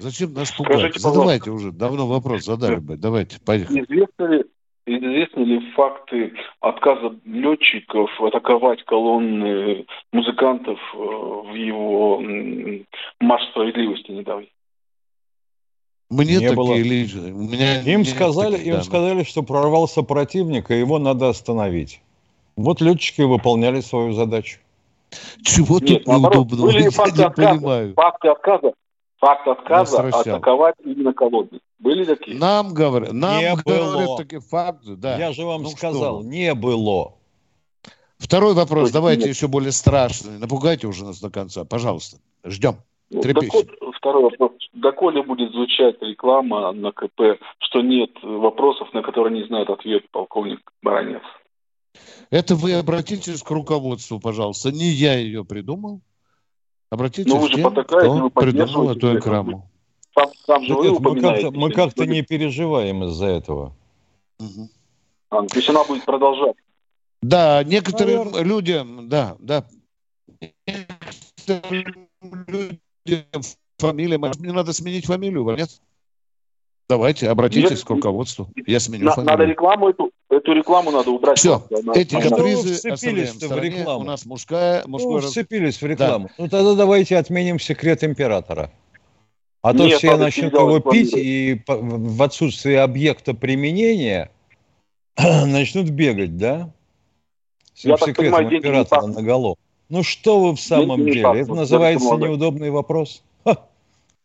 [0.00, 0.78] Зачем нас пугать?
[0.78, 1.72] Скажите, Задавайте уже.
[1.72, 2.96] Давно вопрос задали бы.
[2.96, 3.82] Давайте, поехали.
[3.84, 4.44] Известны ли,
[4.86, 12.22] известны ли факты отказа летчиков атаковать колонны музыкантов э, в его
[13.20, 14.52] марш справедливости недавний?
[16.08, 16.74] Мне Не такие было.
[16.74, 18.86] личные- у меня Им сказали, таких им данных.
[18.86, 22.00] сказали, что прорвался противник, и его надо остановить.
[22.56, 24.58] Вот летчики выполняли свою задачу.
[25.42, 26.72] Чего Нет, тут наоборот, неудобного?
[26.72, 27.50] были Я факты не отказа.
[27.54, 27.94] понимаю.
[27.94, 28.72] Факты отказа.
[29.20, 31.60] Факт отказа атаковать именно колонны.
[31.78, 32.38] Были такие?
[32.38, 34.16] Нам говорят, нам Не говорят было.
[34.16, 35.18] такие факты, да.
[35.18, 36.24] Я же вам Ну что сказал, вы.
[36.28, 37.14] не было.
[38.18, 39.34] Второй вопрос, есть давайте нет.
[39.34, 40.38] еще более страшный.
[40.38, 42.18] Напугайте уже нас до конца, пожалуйста.
[42.44, 42.76] Ждем.
[43.10, 43.68] Вот Трепещет.
[43.70, 44.52] доко- второй вопрос.
[44.72, 50.60] Доколе будет звучать реклама на КП, что нет вопросов, на которые не знает ответ полковник
[50.82, 51.22] Баранец?
[52.30, 54.70] Это вы обратитесь к руководству, пожалуйста.
[54.70, 56.00] Не я ее придумал.
[56.90, 59.16] Обратитесь Но Ну, вы к же тем, потакаете, кто вы придумал эту это.
[59.16, 59.70] рекламу.
[60.12, 63.76] Там, там же нет, мы как-то, мы как-то не переживаем из-за этого.
[64.40, 64.68] Мгм.
[65.30, 66.56] А, то есть она будет продолжать.
[67.22, 69.64] Да, некоторым людям, да, да.
[70.66, 72.08] Некоторым
[72.48, 73.42] людям
[73.78, 75.80] фамилия, мне надо сменить фамилию, нет?
[76.90, 77.84] Давайте, обратитесь Нет.
[77.84, 78.48] к руководству.
[78.66, 79.30] Я сменю На- фамилию.
[79.38, 81.38] надо рекламу эту, эту рекламу надо убрать.
[81.38, 81.62] Все.
[81.70, 84.00] Она- эти А вы капризы вцепились-то оставляем в рекламу?
[84.00, 86.30] У нас мужская, Ну, мужской раз- вцепились в рекламу.
[86.36, 88.72] Ну тогда давайте отменим секрет императора.
[89.62, 94.32] А то Нет, все начнут его пить, и в отсутствие объекта применения
[95.16, 96.72] начнут бегать, да?
[97.74, 99.54] С Я секретом понимаю, императора наголо.
[99.88, 101.22] Ну что вы в самом Деньги деле?
[101.22, 103.22] пахнут, Это называется неудобный вопрос.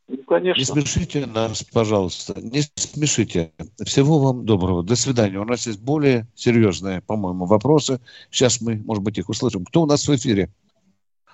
[0.08, 0.64] Ну, Не конечно.
[0.66, 2.40] смешите нас, пожалуйста.
[2.40, 3.52] Не смешите.
[3.84, 4.84] Всего вам доброго.
[4.84, 5.40] До свидания.
[5.40, 8.00] У нас есть более серьезные, по-моему, вопросы.
[8.30, 9.66] Сейчас мы, может быть, их услышим.
[9.66, 10.50] Кто у нас в эфире?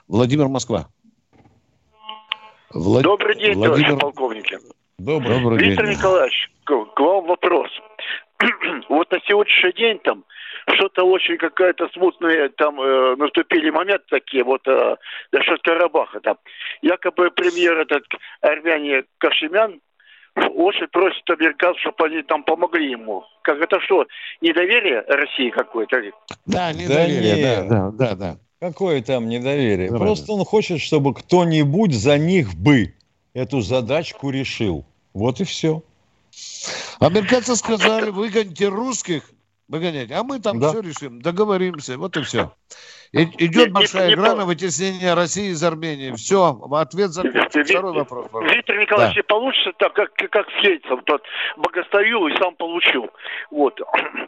[0.07, 0.87] Владимир Москва.
[2.73, 3.89] Влад- Добрый день, Владимир...
[3.89, 4.57] товарищи полковники.
[4.97, 5.39] Добрый.
[5.39, 5.97] Добрый Виктор день.
[5.97, 7.69] Николаевич, к, к вам вопрос.
[8.89, 10.23] вот на сегодняшний день там
[10.67, 14.95] что-то очень какая-то смутная, там э, наступили моменты такие, вот э,
[15.31, 16.37] насчет Карабаха там.
[16.81, 18.03] Якобы премьер этот
[18.41, 19.79] армяне Кашемян
[20.35, 23.23] очень просит американцев, чтобы они там помогли ему.
[23.41, 24.05] Как это что,
[24.39, 26.01] недоверие России какое-то?
[26.45, 28.37] Да, недоверие, да, да, да, да.
[28.59, 29.87] Какое там недоверие?
[29.87, 30.05] Правильно.
[30.05, 32.93] Просто он хочет, чтобы кто-нибудь за них бы
[33.33, 34.85] эту задачку решил.
[35.13, 35.83] Вот и все.
[36.99, 39.31] Американцы сказали, выгоните русских,
[39.71, 40.69] выгоняйте, а мы там Да.
[40.69, 42.51] все решим, договоримся, вот и все.
[43.13, 46.11] идет Не- не- большая не игра по- на вытеснение России из Армении.
[46.15, 47.65] Все, ответ закончен.
[47.65, 48.27] Второй вопрос.
[48.31, 48.55] пожалуйста.
[48.55, 49.19] Виктор Николаевич, Да.
[49.19, 51.01] не получится так, как, как с Ельцем.
[51.05, 51.23] Тот
[51.57, 53.09] богоставил и сам получил.
[53.49, 53.79] Вот.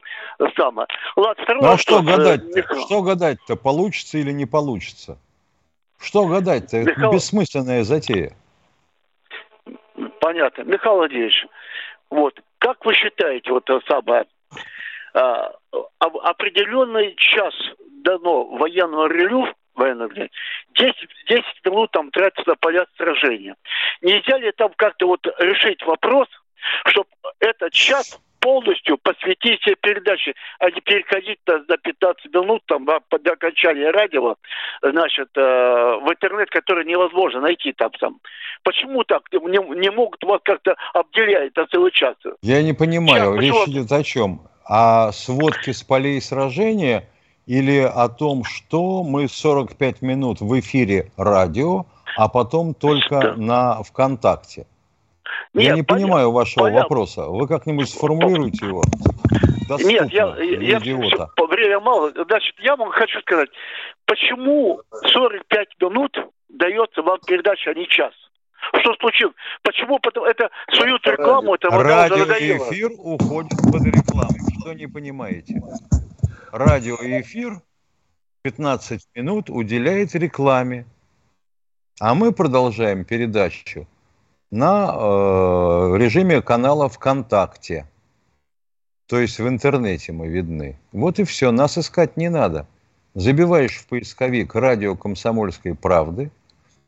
[0.58, 0.88] Самое.
[1.16, 1.82] Ладно, второй Ну а вопрос.
[1.82, 2.58] что Э, гадать-то?
[2.58, 2.82] Михаил.
[2.86, 3.56] Что гадать-то?
[3.56, 5.18] Получится или не получится?
[6.00, 6.78] Что гадать-то?
[6.78, 8.36] Это Михаил- бессмысленная затея.
[10.20, 10.64] Понятно.
[10.64, 11.46] Михаил Владимирович,
[12.10, 14.26] вот, как вы считаете, вот это самое, а,
[16.00, 17.54] определенный час
[18.04, 20.28] дано военного релю, военного дня,
[20.76, 20.96] 10,
[21.30, 23.56] 10 минут там тратится на поля сражения.
[24.02, 26.28] Нельзя ли там как-то вот решить вопрос,
[26.86, 27.08] чтобы
[27.40, 33.00] этот час полностью посвятить все передачи, а не переходить на, на 15 минут там а,
[33.18, 34.36] до окончания радио,
[34.82, 38.20] значит, э, в интернет, который невозможно найти там сам.
[38.64, 39.22] Почему так?
[39.32, 42.16] Не, не могут вас как-то обделять на целый час?
[42.42, 44.42] Я не понимаю, Сейчас, речь почему- идет о чем?
[44.66, 47.08] О сводке с полей сражения
[47.46, 54.66] или о том, что мы 45 минут в эфире радио, а потом только на ВКонтакте?
[55.54, 56.82] Я Нет, не поня- понимаю вашего понятно.
[56.84, 57.26] вопроса.
[57.28, 58.84] Вы как-нибудь сформулируйте его.
[59.68, 61.30] Доступно Нет, я, я, идиота.
[61.36, 62.12] по- время мало.
[62.12, 63.50] Значит, я вам хочу сказать,
[64.06, 64.82] почему
[65.14, 66.18] 45 минут
[66.50, 68.14] дается вам передача, а не час?
[68.80, 69.36] Что случилось?
[69.62, 70.00] Почему?
[70.00, 71.70] Потому это суют рекламу, это.
[71.70, 74.36] Радиоэфир уходит под рекламу.
[74.60, 75.62] Что не понимаете?
[76.52, 77.62] Радиоэфир
[78.44, 80.86] 15 минут уделяет рекламе.
[82.00, 83.88] А мы продолжаем передачу
[84.52, 87.88] на э, режиме канала ВКонтакте.
[89.08, 90.78] То есть в интернете мы видны.
[90.92, 92.68] Вот и все, нас искать не надо.
[93.16, 96.32] Забиваешь в поисковик «Радио Комсомольской правды»,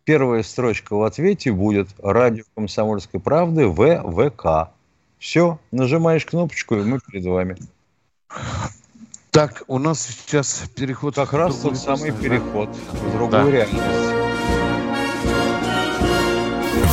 [0.05, 4.71] первая строчка в ответе будет «Радио Комсомольской правды ВВК».
[5.19, 7.57] Все, нажимаешь кнопочку, и мы перед вами.
[9.31, 11.15] Так, у нас сейчас переход...
[11.15, 12.17] Как раз тот самый да?
[12.17, 13.51] переход в другую Да.
[13.51, 14.15] реальность.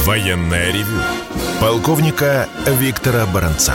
[0.05, 0.99] Военное ревю
[1.61, 3.75] полковника Виктора Баранца.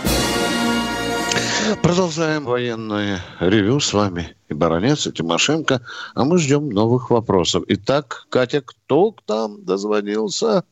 [1.83, 3.79] Продолжаем военное ревю.
[3.79, 5.81] С вами и Баранец, и Тимошенко.
[6.15, 7.63] А мы ждем новых вопросов.
[7.67, 10.63] Итак, Катя, кто к нам дозвонился?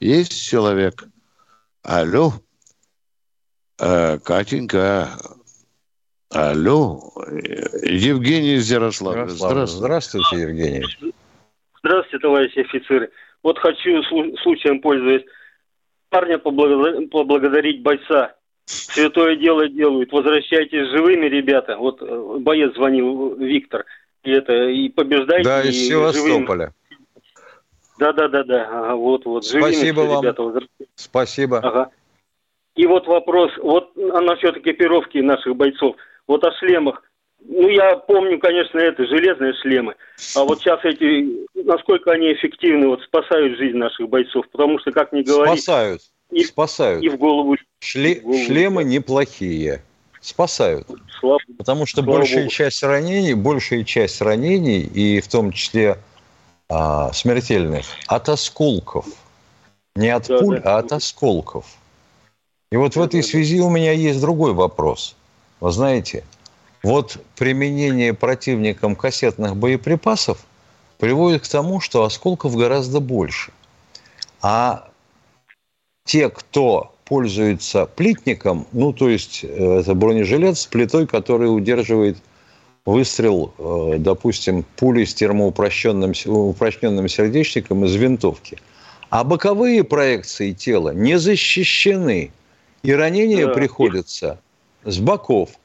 [0.00, 1.04] Есть человек.
[1.82, 2.32] Алло.
[3.78, 5.08] Э, Катенька.
[6.30, 7.12] Алло.
[7.82, 9.28] Евгений из Ярославля.
[9.28, 9.76] Здравствуйте.
[9.78, 11.14] Здравствуйте, Евгений.
[11.78, 13.10] Здравствуйте, товарищи офицеры.
[13.42, 14.02] Вот хочу
[14.42, 15.24] случаем пользуясь
[16.08, 18.35] парня поблагодарить бойца.
[18.66, 20.12] Святое дело делают.
[20.12, 21.76] Возвращайтесь живыми, ребята.
[21.78, 23.84] Вот э, боец звонил, Виктор.
[24.24, 25.44] И это, и побеждайте.
[25.44, 26.74] Да, из Севастополя.
[27.98, 28.68] Да, да, да, да.
[28.68, 29.46] Ага, вот, вот.
[29.46, 30.22] Живыми, Спасибо вам.
[30.22, 30.60] Ребята,
[30.96, 31.58] Спасибо.
[31.58, 31.90] Ага.
[32.74, 35.96] И вот вопрос, вот насчет экипировки наших бойцов.
[36.26, 37.02] Вот о шлемах.
[37.48, 39.94] Ну, я помню, конечно, это железные шлемы.
[40.34, 44.46] А вот сейчас эти, насколько они эффективны, вот спасают жизнь наших бойцов.
[44.50, 45.62] Потому что, как ни говорить...
[45.62, 46.00] Спасают.
[46.30, 47.02] И, спасают.
[47.02, 47.56] И в голову...
[47.80, 48.44] Шле, в голову.
[48.44, 49.82] Шлемы неплохие.
[50.20, 50.88] Спасают.
[51.20, 52.50] Слава, Потому что слава большая Богу.
[52.50, 55.98] часть ранений, большая часть ранений, и в том числе
[56.68, 59.06] а, смертельных, от осколков.
[59.94, 60.76] Не от да, пуль, да.
[60.76, 61.64] а от осколков.
[62.72, 65.14] И вот да, в этой да, связи у меня есть другой вопрос.
[65.60, 66.24] Вы знаете,
[66.82, 70.44] вот применение противником кассетных боеприпасов
[70.98, 73.52] приводит к тому, что осколков гораздо больше.
[74.42, 74.88] А
[76.06, 82.16] те, кто пользуется плитником, ну, то есть э, это бронежилет с плитой, который удерживает
[82.86, 88.58] выстрел, э, допустим, пули с термоупрощенным упрощенным сердечником из винтовки.
[89.10, 92.30] А боковые проекции тела не защищены,
[92.82, 93.52] и ранения да.
[93.52, 94.40] приходятся
[94.84, 95.50] с боков–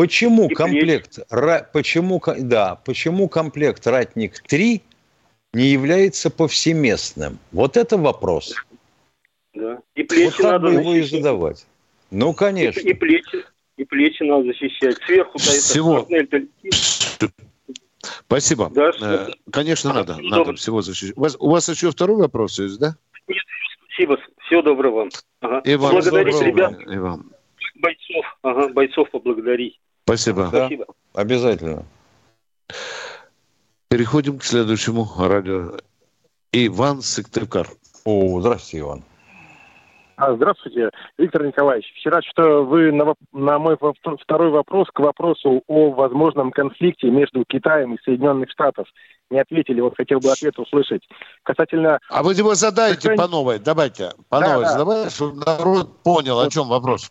[0.00, 4.80] Почему и комплект, ра, почему, да, почему комплект «Ратник-3»
[5.52, 7.38] не является повсеместным?
[7.52, 8.54] Вот это вопрос.
[9.54, 9.80] Да.
[9.94, 11.66] И плечи вот надо бы его и задавать.
[12.10, 12.80] Ну, конечно.
[12.80, 13.44] И, и, плечи,
[13.76, 14.96] и плечи надо защищать.
[15.06, 16.06] Сверху-то Всего.
[16.08, 16.42] это
[18.26, 18.70] Спасибо.
[18.70, 20.14] Да, э, Конечно, надо.
[20.14, 21.16] Всего надо всего защищать.
[21.16, 22.96] У вас, у вас еще второй вопрос есть, да?
[23.28, 23.38] Нет,
[23.84, 24.18] спасибо.
[24.46, 25.10] Всего доброго вам.
[25.40, 25.60] Ага.
[25.64, 26.48] И вам Благодарить доброго.
[26.48, 26.80] ребят.
[26.88, 27.30] И вам
[27.80, 29.80] бойцов, ага, бойцов поблагодарить.
[30.04, 30.48] Спасибо.
[30.50, 30.86] Да, Спасибо.
[31.14, 31.84] Обязательно.
[33.88, 35.78] Переходим к следующему радио.
[36.52, 37.68] Иван Сыктывкар.
[38.04, 39.04] О, здравствуйте, Иван.
[40.20, 41.90] А, здравствуйте, Виктор Николаевич.
[41.96, 43.78] Вчера что вы на, на мой
[44.20, 48.86] второй вопрос к вопросу о возможном конфликте между Китаем и Соединенных Штатов
[49.30, 49.80] не ответили.
[49.80, 51.02] Вот хотел бы ответ услышать.
[51.42, 52.00] Касательно...
[52.10, 53.60] А вы его задайте по новой.
[53.60, 54.10] Давайте.
[54.28, 54.72] По да, новой да.
[54.72, 57.10] задавайте, чтобы народ понял, о чем вопрос.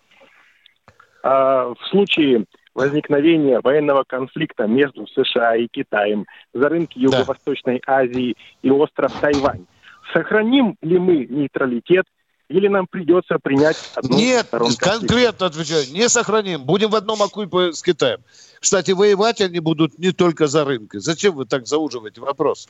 [1.23, 2.45] А, в случае
[2.75, 8.01] возникновения военного конфликта между США и Китаем за рынки Юго-Восточной да.
[8.01, 9.65] Азии и остров Тайвань.
[10.13, 12.05] Сохраним ли мы нейтралитет
[12.49, 14.47] или нам придется принять одну Нет,
[14.79, 16.63] конкретно отвечаю, не сохраним.
[16.63, 18.19] Будем в одном окупе с Китаем.
[18.59, 20.97] Кстати, воевать они будут не только за рынки.
[20.97, 22.67] Зачем вы так зауживаете вопрос?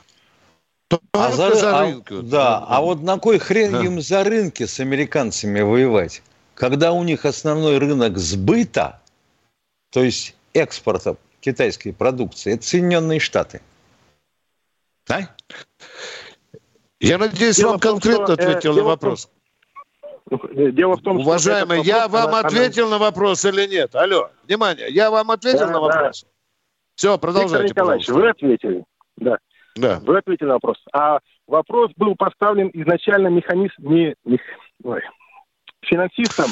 [1.13, 2.21] а за, за а, рынки.
[2.21, 3.83] Да, а вот на кой хрен да.
[3.83, 6.21] им за рынки с американцами воевать?
[6.55, 8.99] Когда у них основной рынок сбыта,
[9.91, 13.61] то есть экспорта китайской продукции, это Соединенные Штаты.
[15.07, 15.35] Да?
[16.99, 19.25] Я надеюсь, дело вам том, конкретно что, э, ответил э, на вопрос.
[19.25, 19.38] Том,
[20.71, 22.97] дело в том, Уважаемый, что я вам она, ответил она...
[22.97, 23.95] на вопрос или нет?
[23.95, 26.23] Алло, внимание, я вам ответил да, на вопрос?
[26.23, 26.29] Да.
[26.95, 28.25] Все, продолжайте, Виктор Николаевич, пожалуйста.
[28.25, 28.83] вы ответили.
[29.17, 29.37] Да.
[29.75, 29.99] да.
[30.03, 30.77] Вы ответили на вопрос.
[30.93, 34.39] А вопрос был поставлен изначально механизм, не, не,
[34.83, 35.01] ой,
[35.81, 36.47] финансистом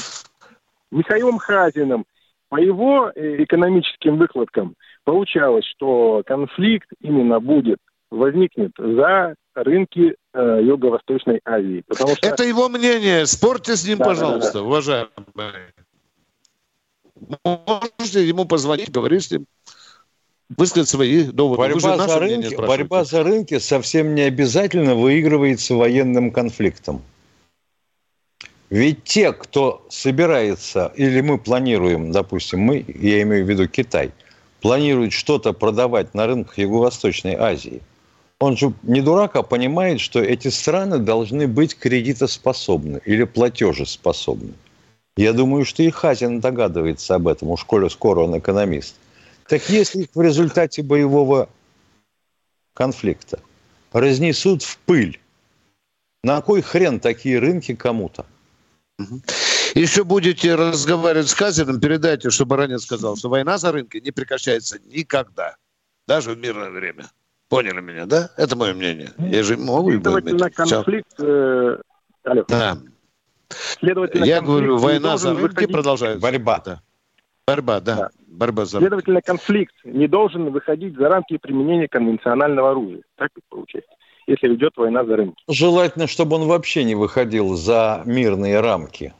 [0.91, 2.05] Михаилом Хазиным–
[2.49, 11.41] по его э, экономическим выкладкам получалось, что конфликт именно будет, возникнет за рынки э, Юго-Восточной
[11.45, 11.83] Азии.
[11.87, 12.27] Потому что...
[12.27, 13.25] Это его мнение.
[13.25, 14.65] Спорьте с ним, да, пожалуйста, да, да.
[14.65, 15.73] уважаемые.
[17.43, 19.47] Можете ему позвонить, говорить с ним
[20.49, 21.73] высказать свои доводы.
[21.73, 27.01] Борьба, за рынки, борьба за рынки совсем не обязательно выигрывается военным конфликтом.
[28.69, 34.11] Ведь те, кто собирается, или мы планируем, допустим, мы, я имею в виду Китай,
[34.61, 37.81] планирует что-то продавать на рынках Юго-Восточной Азии,
[38.39, 44.53] он же не дурак, а понимает, что эти страны должны быть кредитоспособны или платежеспособны.
[45.15, 48.95] Я думаю, что и Хазин догадывается об этом, уж коли скоро он экономист.
[49.47, 51.49] Так если их в результате боевого
[52.75, 53.39] конфликта
[53.91, 55.19] разнесут в пыль,
[56.23, 58.25] на кой хрен такие рынки кому-то?
[59.73, 64.79] Еще будете разговаривать с Хазиным, передайте, чтобы ранее сказал, что война за рынки не прекращается
[64.85, 65.55] никогда,
[66.07, 67.09] даже в мирное время.
[67.49, 68.29] Поняли меня, да?
[68.37, 69.11] Это мое мнение.
[69.17, 71.19] Я же могу Следовательно, конфликт...
[71.19, 71.77] Э,
[72.23, 72.45] алло.
[72.47, 72.77] Да.
[73.49, 75.71] Следовательно, Я говорю, война за рынки выходить...
[75.71, 76.21] продолжается.
[76.21, 76.61] Борьба.
[76.65, 76.81] Да.
[77.47, 77.95] Борьба, да.
[77.95, 78.09] да.
[78.27, 83.01] Борьба за Следовательно, конфликт не должен выходить за рамки применения конвенционального оружия.
[83.15, 83.93] Так получается
[84.27, 85.41] если идет война за рынки.
[85.47, 89.13] Желательно, чтобы он вообще не выходил за мирные рамки.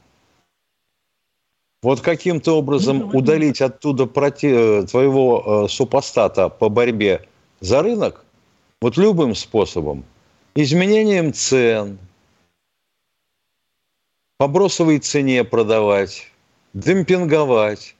[1.82, 4.84] Вот каким-то образом ну, удалить оттуда проти...
[4.86, 7.26] твоего э, супостата по борьбе
[7.60, 8.24] за рынок,
[8.80, 10.04] вот любым способом,
[10.54, 11.98] изменением цен,
[14.38, 16.30] по бросовой цене продавать,
[16.72, 17.96] демпинговать.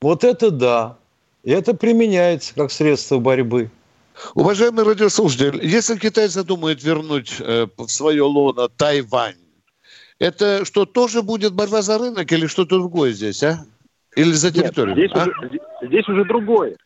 [0.00, 0.96] Вот это да.
[1.42, 3.70] И это применяется как средство борьбы.
[4.34, 9.36] Уважаемый радиослушатель, если Китай задумает вернуть э, в свое лоно Тайвань,
[10.18, 13.66] это что, тоже будет борьба за рынок или что-то другое здесь, а?
[14.16, 14.96] Или за территорию?
[14.96, 15.28] Нет, здесь, а?
[15.28, 16.76] уже, здесь уже другое.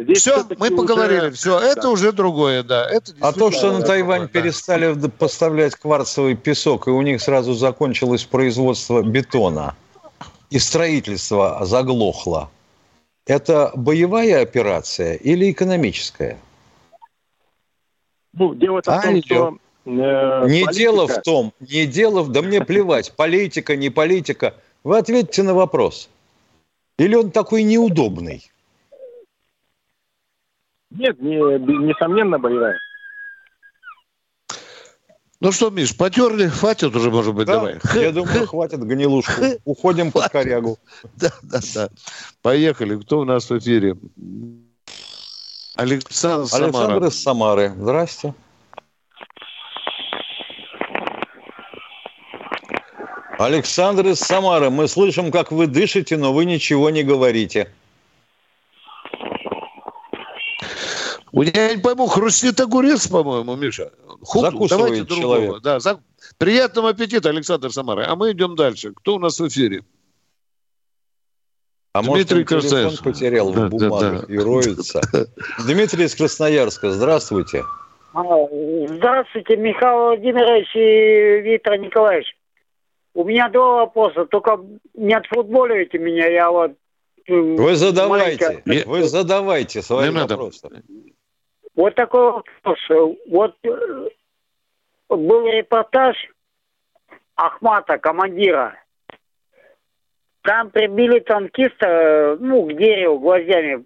[0.00, 1.30] Здесь все, мы поговорили, уже...
[1.32, 1.90] все, это да.
[1.90, 2.88] уже другое, да.
[2.88, 4.28] Это а то, что на Тайвань да.
[4.28, 9.74] перестали поставлять кварцевый песок, и у них сразу закончилось производство бетона,
[10.50, 12.48] и строительство заглохло,
[13.26, 16.38] это боевая операция или экономическая?
[18.34, 19.22] Ну, дело в том, Алло.
[19.24, 19.58] что...
[19.84, 20.72] Э, не политика...
[20.74, 22.30] дело в том, не дело в...
[22.30, 24.54] Да мне плевать, политика, не политика.
[24.84, 26.08] Вы ответьте на вопрос.
[26.98, 28.48] Или он такой неудобный?
[30.90, 32.78] Нет, не, несомненно, боевая.
[35.40, 36.48] Ну что, Миш, потерли?
[36.48, 37.78] Хватит уже, может быть, да, давай.
[37.94, 39.40] Я думаю, хватит гнилушку.
[39.64, 40.78] Уходим под корягу.
[41.14, 41.88] Да, да, да.
[42.42, 43.00] Поехали.
[43.00, 43.96] Кто у нас в эфире?
[45.76, 46.64] Александр Самара.
[46.64, 47.72] Александр из Самары.
[47.78, 48.34] Здрасте.
[53.38, 57.72] Александр из Самары, мы слышим, как вы дышите, но вы ничего не говорите.
[61.32, 63.92] Я не пойму, хрустит огурец, по-моему, Миша.
[64.22, 65.62] Хуп, давайте человек.
[65.62, 66.00] Да, за...
[66.36, 68.04] Приятного аппетита, Александр Самары.
[68.04, 68.92] А мы идем дальше.
[68.92, 69.82] Кто у нас в эфире?
[71.92, 74.34] А Дмитрий может, он телефон потерял да, в бумагах да, да.
[74.34, 75.00] и роется.
[75.66, 77.64] Дмитрий из Красноярска, здравствуйте.
[78.14, 78.22] А,
[78.88, 82.36] здравствуйте, Михаил Владимирович и Виктор Николаевич.
[83.14, 84.60] У меня два вопроса, только
[84.94, 86.72] не отфутболивайте меня, я вот...
[87.26, 88.88] Вы задавайте, маленько...
[88.88, 90.60] вы задавайте свои не вопросы.
[90.70, 90.82] Надо.
[91.78, 92.32] Вот такой
[92.64, 92.78] вопрос.
[93.30, 94.08] Вот э,
[95.08, 96.16] был репортаж
[97.36, 98.74] Ахмата, командира.
[100.42, 103.84] Там прибили танкиста, ну, к дереву гвоздями.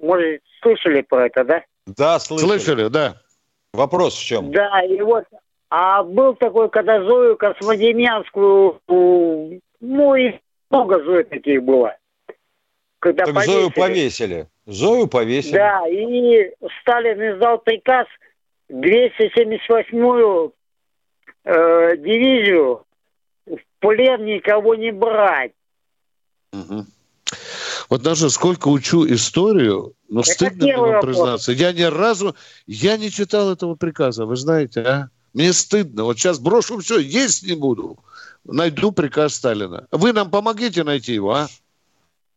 [0.00, 1.64] Может, слышали про это, да?
[1.86, 2.48] Да, слышали.
[2.48, 3.16] Слышали, да.
[3.74, 4.50] Вопрос в чем?
[4.50, 5.24] Да, и вот
[5.68, 10.32] а был такой, когда Зою Космодемьянскую, ну и
[10.70, 11.94] много Зои таких было.
[13.00, 13.52] Когда так повесили.
[13.52, 14.48] Зою повесили.
[14.66, 15.52] Зою повесили.
[15.52, 18.06] Да, и Сталин издал приказ
[18.70, 20.54] 278-ю
[21.44, 22.84] э, дивизию
[23.46, 25.52] в плен никого не брать.
[26.52, 26.86] Угу.
[27.90, 31.52] Вот даже сколько учу историю, но Это стыдно мне признаться.
[31.52, 32.34] Я ни разу,
[32.66, 35.08] я не читал этого приказа, вы знаете, а?
[35.34, 36.04] Мне стыдно.
[36.04, 37.98] Вот сейчас брошу все, есть не буду.
[38.44, 39.86] Найду приказ Сталина.
[39.90, 41.48] Вы нам помогите найти его, а?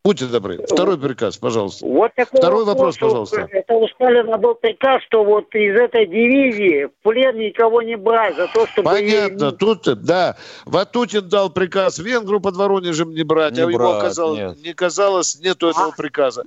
[0.04, 0.64] Будьте добры.
[0.66, 1.84] Второй приказ, пожалуйста.
[1.84, 3.48] Вот такой Второй вопрос, вопрос пожалуйста.
[3.50, 8.36] Это у Сталина был приказ, что вот из этой дивизии в плен никого не брать
[8.36, 8.88] за то, чтобы...
[8.88, 9.52] Понятно.
[9.52, 10.36] Тут, да.
[10.64, 14.64] Ватутин дал приказ венгру под Воронежем не брать, не а брать, ему оказалось, нет.
[14.64, 15.96] не казалось, нету этого а?
[15.96, 16.44] приказа.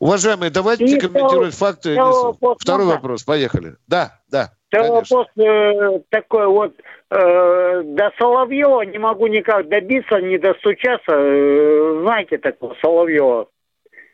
[0.00, 1.92] Уважаемые, давайте И комментировать второй, факты.
[1.92, 3.22] Второй, второй вопрос.
[3.22, 3.76] Поехали.
[3.86, 4.52] Да, да.
[4.68, 6.72] Второй вопрос э, такой вот.
[7.10, 11.10] Э, до Соловьева не могу никак добиться, не достучаться.
[11.12, 13.48] Э, знаете такого Соловьева?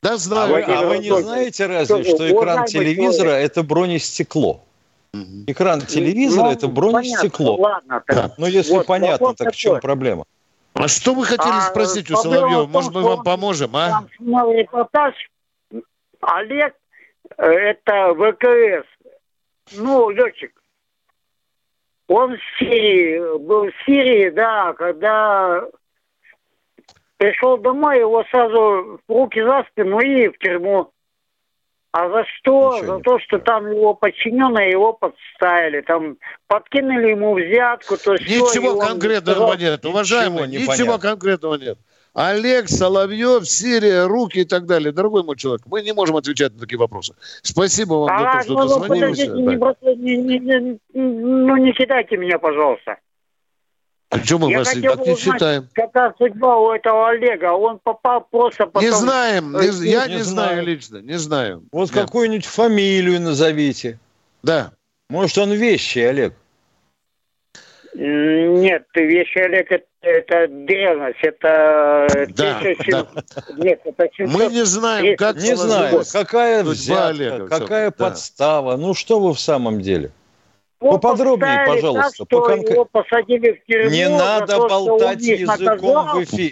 [0.02, 0.54] Да, знаю.
[0.54, 4.62] А вы, а вы не знаете разве, что экран телевизора– это бронестекло?
[5.46, 7.56] Экран телевизора ну, это бронестекло.
[7.56, 8.38] Понятно, ладно, так.
[8.38, 10.24] Ну, если вот, понятно, так в чем проблема?
[10.72, 12.66] А что вы хотели а, спросить у Соловьева?
[12.66, 13.90] Может, мы вам поможем, а?
[13.90, 15.14] Там снял репортаж.
[16.20, 16.74] Олег,
[17.36, 18.86] э, это ВКС,
[19.76, 20.52] ну, летчик.
[22.08, 25.64] Он в Сирии, был в Сирии, да, когда
[27.16, 30.90] пришел домой, его сразу руки за спину и в тюрьму.
[31.92, 32.76] А за что?
[32.76, 37.96] Ничего за то, что там его подчиненные его подставили, там подкинули ему взятку.
[37.96, 39.58] То есть ничего конкретного он...
[39.58, 41.78] нет, уважаемый, ничего, ничего конкретного нет.
[42.16, 44.90] Олег Соловьев, Сирия, руки и так далее.
[44.90, 47.14] Дорогой мой человек, мы не можем отвечать на такие вопросы.
[47.42, 49.18] Спасибо вам а, за то, что ну, дозвонились.
[49.98, 52.96] Не, не, не, ну, не кидайте меня, пожалуйста.
[54.08, 55.68] Почему мы Я вас так не считаем?
[55.74, 57.52] Какая судьба у этого Олега?
[57.52, 58.88] Он попал просто потом...
[58.88, 61.64] Не знаем, не, я не, не знаю лично, не знаю.
[61.70, 63.98] Вот какую-нибудь фамилию назовите.
[64.42, 64.72] Да.
[65.10, 66.32] Может, он вещи, Олег?
[67.98, 73.06] Нет, вещи Олег это, это древность, это да, да.
[73.56, 74.34] Нет, это 700...
[74.34, 77.96] Мы не знаем, как не знаем, какая взятка, Олега, какая да.
[77.96, 78.76] подстава.
[78.76, 80.10] Ну что вы в самом деле?
[80.78, 82.26] Его Поподробнее, пожалуйста.
[82.26, 82.68] Так, по конк...
[82.68, 86.50] его посадили в тюрьму Не надо то, болтать языком в эфире.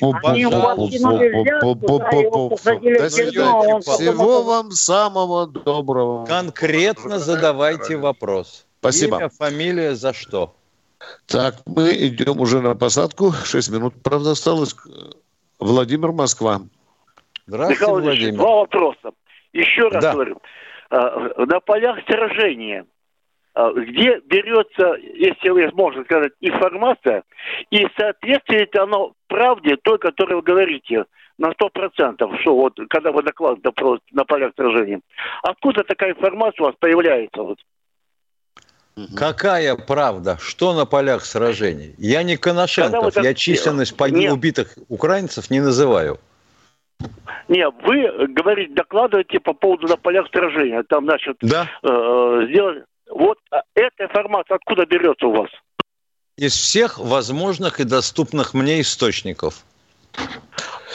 [3.80, 6.24] Всего вам самого доброго.
[6.24, 8.64] Конкретно задавайте вопрос.
[8.80, 9.18] Спасибо.
[9.18, 10.55] Имя, фамилия, за что?
[11.26, 13.32] Так, мы идем уже на посадку.
[13.32, 14.74] Шесть минут, правда, осталось.
[15.59, 16.61] Владимир, Москва.
[17.46, 18.34] Здравствуйте, Михаил Владимир.
[18.34, 19.11] Два вопроса.
[19.52, 20.12] Еще раз да.
[20.12, 20.40] говорю.
[20.90, 22.86] А, на полях сражения
[23.55, 27.22] а, где берется, если можно сказать, информация,
[27.70, 31.05] и соответствует оно правде той, которую вы говорите,
[31.38, 35.00] на сто процентов, что вот, когда вы докладываете на полях сражения.
[35.42, 37.42] Откуда такая информация у вас появляется?
[37.42, 37.59] Вот?
[39.16, 40.38] Какая правда?
[40.40, 41.95] Что на полях сражений?
[41.99, 44.32] Я не Коношенков, я численность погиб...
[44.32, 46.20] убитых украинцев не называю.
[47.49, 50.82] Не, вы говорите, докладываете по поводу на полях сражения.
[50.84, 51.68] Там, значит, да?
[51.82, 52.84] э, сделали...
[53.11, 55.51] Вот а эта информация откуда берется у вас?
[56.36, 59.64] Из всех возможных и доступных мне источников.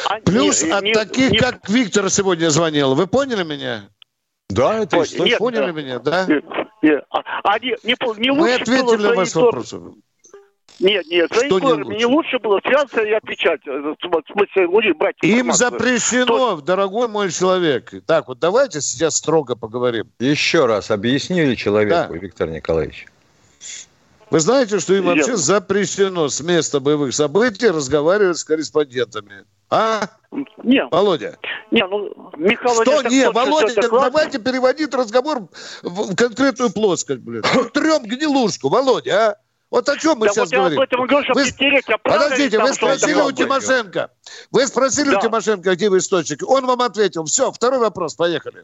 [0.10, 1.38] А, Плюс не, от не, таких, не...
[1.38, 2.96] как Виктор сегодня звонил.
[2.96, 3.90] Вы поняли меня?
[4.50, 5.38] Да, это источник.
[5.38, 5.72] Поняли да.
[5.72, 6.26] меня, да?
[6.26, 6.59] Нет, нет.
[6.82, 9.74] А, а не, не, не Мы ответили на ваш вопрос.
[10.80, 13.60] Нет, нет, за что не, не лучше было связаться и отвечать.
[13.68, 16.62] Э, в смысле, брать Им запрещено, То...
[16.62, 17.94] дорогой мой человек.
[18.06, 20.10] Так, вот давайте сейчас строго поговорим.
[20.20, 22.18] Еще раз объяснили человеку, да.
[22.18, 23.08] Виктор Николаевич.
[24.30, 29.44] Вы знаете, что им вообще запрещено с места боевых событий разговаривать с корреспондентами?
[29.72, 30.02] А?
[30.64, 30.86] Не.
[30.88, 31.38] Володя?
[31.72, 35.48] Не, ну, Михаил Что не, Володя, давайте переводить разговор
[35.84, 37.44] в конкретную плоскость, блин.
[37.74, 39.36] Трем гнилушку, Володя, а?
[39.72, 40.80] Вот о чем мы да сейчас вот говорим.
[40.80, 41.52] Об этом говорю, вы...
[41.52, 44.10] Тереть, Подождите, там, вы спросили у Тимошенко.
[44.52, 45.20] Вы спросили да.
[45.20, 46.44] у Тимошенко, где вы источники.
[46.44, 47.26] Он вам ответил.
[47.26, 48.64] Все, второй вопрос, поехали.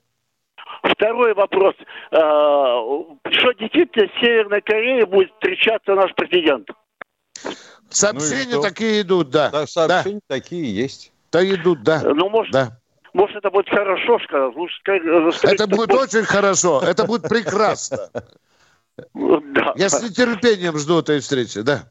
[0.83, 1.75] Второй вопрос.
[2.11, 2.81] А,
[3.29, 6.69] что действительно с Северной Кореей будет встречаться наш президент?
[7.89, 9.49] Сообщения ну такие идут, да.
[9.49, 10.35] да сообщения да.
[10.35, 11.11] такие есть.
[11.31, 12.01] Да идут, да.
[12.03, 12.79] Ну, может, да.
[13.13, 14.55] может это будет хорошо, сказать.
[14.55, 15.03] Лучше сказать,
[15.53, 16.81] это будет очень хорошо.
[16.81, 18.09] Это будет прекрасно.
[19.13, 19.73] Да.
[19.75, 21.89] Я с нетерпением жду этой встречи, да.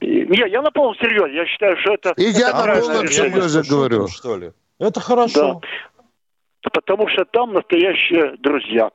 [0.00, 1.36] Не, я на полном серьезе.
[1.36, 2.12] Я считаю, что это...
[2.16, 4.08] И я на полном серьезе говорю.
[4.08, 4.52] Что ли?
[4.78, 5.60] Это хорошо.
[5.60, 6.70] Да.
[6.72, 8.90] Потому что там настоящие друзья.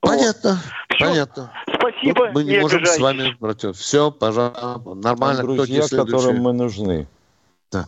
[0.00, 0.58] Понятно,
[0.98, 1.52] понятно.
[1.78, 2.26] Спасибо.
[2.26, 3.72] Тут мы не, не можем с вами, братья.
[3.72, 5.42] Все, пожалуйста, нормально.
[5.42, 7.06] Там друзья, которым мы нужны.
[7.70, 7.86] Да.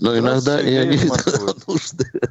[0.00, 2.28] Но иногда и они нужны.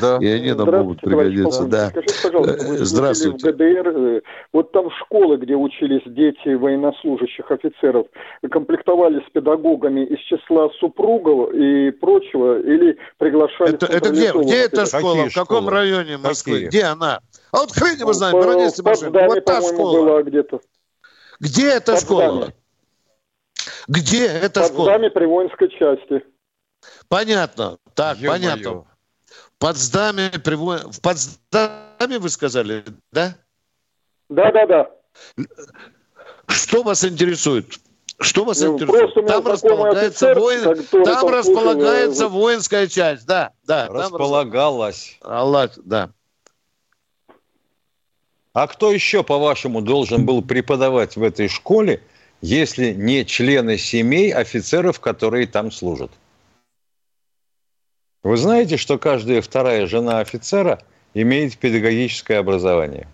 [0.00, 0.18] Да.
[0.20, 1.64] И они нам могут пригодиться.
[1.64, 1.90] Да.
[1.90, 3.38] Скажите, пожалуйста, вы Здравствуйте.
[3.38, 4.20] в ГДР, э,
[4.52, 8.06] вот там школы, где учились дети военнослужащих офицеров,
[8.50, 13.74] комплектовали с педагогами из числа супругов и прочего, или приглашали...
[13.74, 14.32] Это, это где?
[14.32, 15.14] Где эта школа?
[15.14, 15.70] Какие в каком школы?
[15.70, 16.52] районе Москвы?
[16.54, 16.68] Какие?
[16.68, 17.20] Где она?
[17.52, 19.26] А вот мы знаем, Баранец Тимошенко.
[19.26, 20.04] Вот та школа.
[20.04, 20.60] Была где-то.
[21.40, 22.52] Где эта школа?
[23.88, 24.72] Где эта школа?
[24.72, 26.24] В Потсдаме при воинской части.
[27.08, 27.78] Понятно.
[27.94, 28.70] Так, Ё понятно.
[28.70, 28.84] Моё.
[29.62, 33.36] Потсдаме, в Потсдаме вы сказали, да?
[34.28, 34.90] Да, да, да.
[36.48, 37.78] Что вас интересует?
[38.18, 39.26] Что вас ну, интересует?
[39.28, 41.04] Там располагается, офицер, воин...
[41.04, 43.86] там располагается воинская часть, да, да.
[43.86, 45.16] Располагалась.
[45.22, 46.10] Аллах, да.
[48.54, 52.02] А кто еще, по-вашему, должен был преподавать в этой школе,
[52.40, 56.10] если не члены семей офицеров, которые там служат?
[58.22, 60.80] Вы знаете, что каждая вторая жена офицера
[61.12, 63.08] имеет педагогическое образование?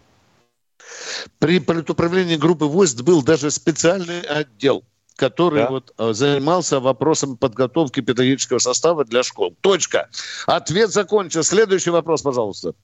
[1.39, 4.85] При политуправлении группы войск был даже специальный отдел,
[5.17, 5.71] который да?
[5.71, 9.55] вот э, занимался вопросом подготовки педагогического состава для школ.
[9.61, 10.09] Точка.
[10.47, 11.43] Ответ закончен.
[11.43, 12.75] Следующий вопрос, пожалуйста.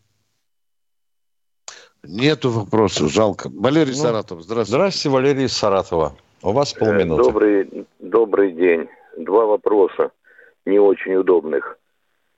[2.02, 3.50] Нету вопросов, жалко.
[3.54, 4.70] Валерий ну, Саратов, здравствуйте.
[4.70, 6.16] Здравствуйте, Валерий Саратова.
[6.42, 7.22] У вас полминуты.
[7.22, 8.88] Добрый, добрый день.
[9.16, 10.10] Два вопроса
[10.66, 11.78] не очень удобных.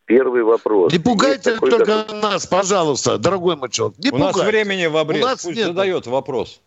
[0.06, 0.92] Первый вопрос.
[0.92, 2.20] Не пугайте только такой...
[2.20, 3.98] нас, пожалуйста, дорогой мой человек.
[3.98, 4.38] Не У пугайте.
[4.38, 5.22] нас времени в обрез.
[5.22, 5.66] У нас Пусть нет.
[5.66, 6.62] задает вопрос.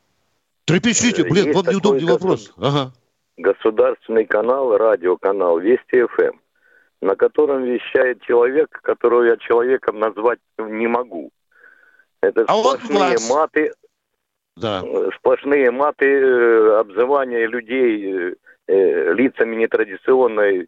[0.65, 2.53] Трепещите, блин, вам неудобный такой, вопрос.
[2.57, 2.91] Ага.
[3.37, 6.37] государственный канал, радиоканал Вести ФМ,
[7.01, 11.31] на котором вещает человек, которого я человеком назвать не могу.
[12.21, 13.73] Это а сплошные вот маты,
[14.57, 14.83] да.
[15.17, 18.35] сплошные маты, э, обзывания людей э,
[18.67, 20.67] э, лицами нетрадиционной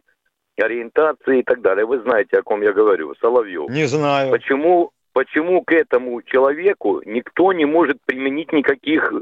[0.56, 1.86] ориентации и так далее.
[1.86, 3.68] Вы знаете, о ком я говорю, Соловьев.
[3.70, 4.30] Не знаю.
[4.30, 9.12] Почему, почему к этому человеку никто не может применить никаких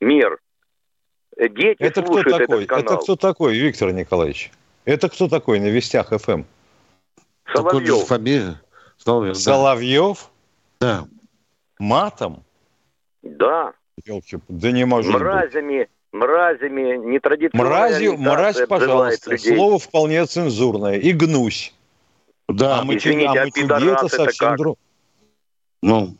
[0.00, 0.38] мер?
[1.36, 2.64] Дети это кто такой?
[2.64, 4.50] Это кто такой, Виктор Николаевич?
[4.84, 6.42] Это кто такой на Вестях ФМ?
[7.52, 8.06] Соловьев.
[8.06, 8.60] Фамилия?
[8.96, 9.36] Соловьев.
[9.36, 10.30] Соловьев?
[10.80, 11.04] Да.
[11.78, 12.44] Матом?
[13.22, 13.72] Да.
[14.04, 15.88] Елки, да не может Мразями, быть.
[16.12, 19.54] Мразями, нетрадиционной Мразью, мразь, пожалуйста, людей.
[19.54, 20.98] слово вполне цензурное.
[20.98, 21.74] И гнусь.
[22.48, 24.76] Да, а мы Извините, а, а мы это совсем другое.
[25.82, 26.14] Ну,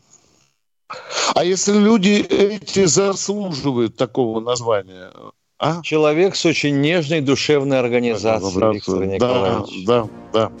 [1.35, 5.11] а если люди эти заслуживают такого названия?
[5.59, 5.81] А?
[5.81, 9.85] Человек с очень нежной душевной организацией, да, Виктор Николаевич.
[9.85, 10.51] Да, да, да.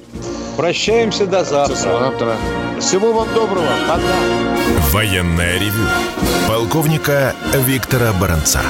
[0.57, 1.73] Прощаемся до завтра.
[1.73, 2.37] До завтра.
[2.79, 3.69] Всего вам доброго.
[3.87, 4.01] Пока.
[4.91, 5.87] Военная ревю.
[6.47, 7.33] Полковника
[7.65, 8.61] Виктора Баранца.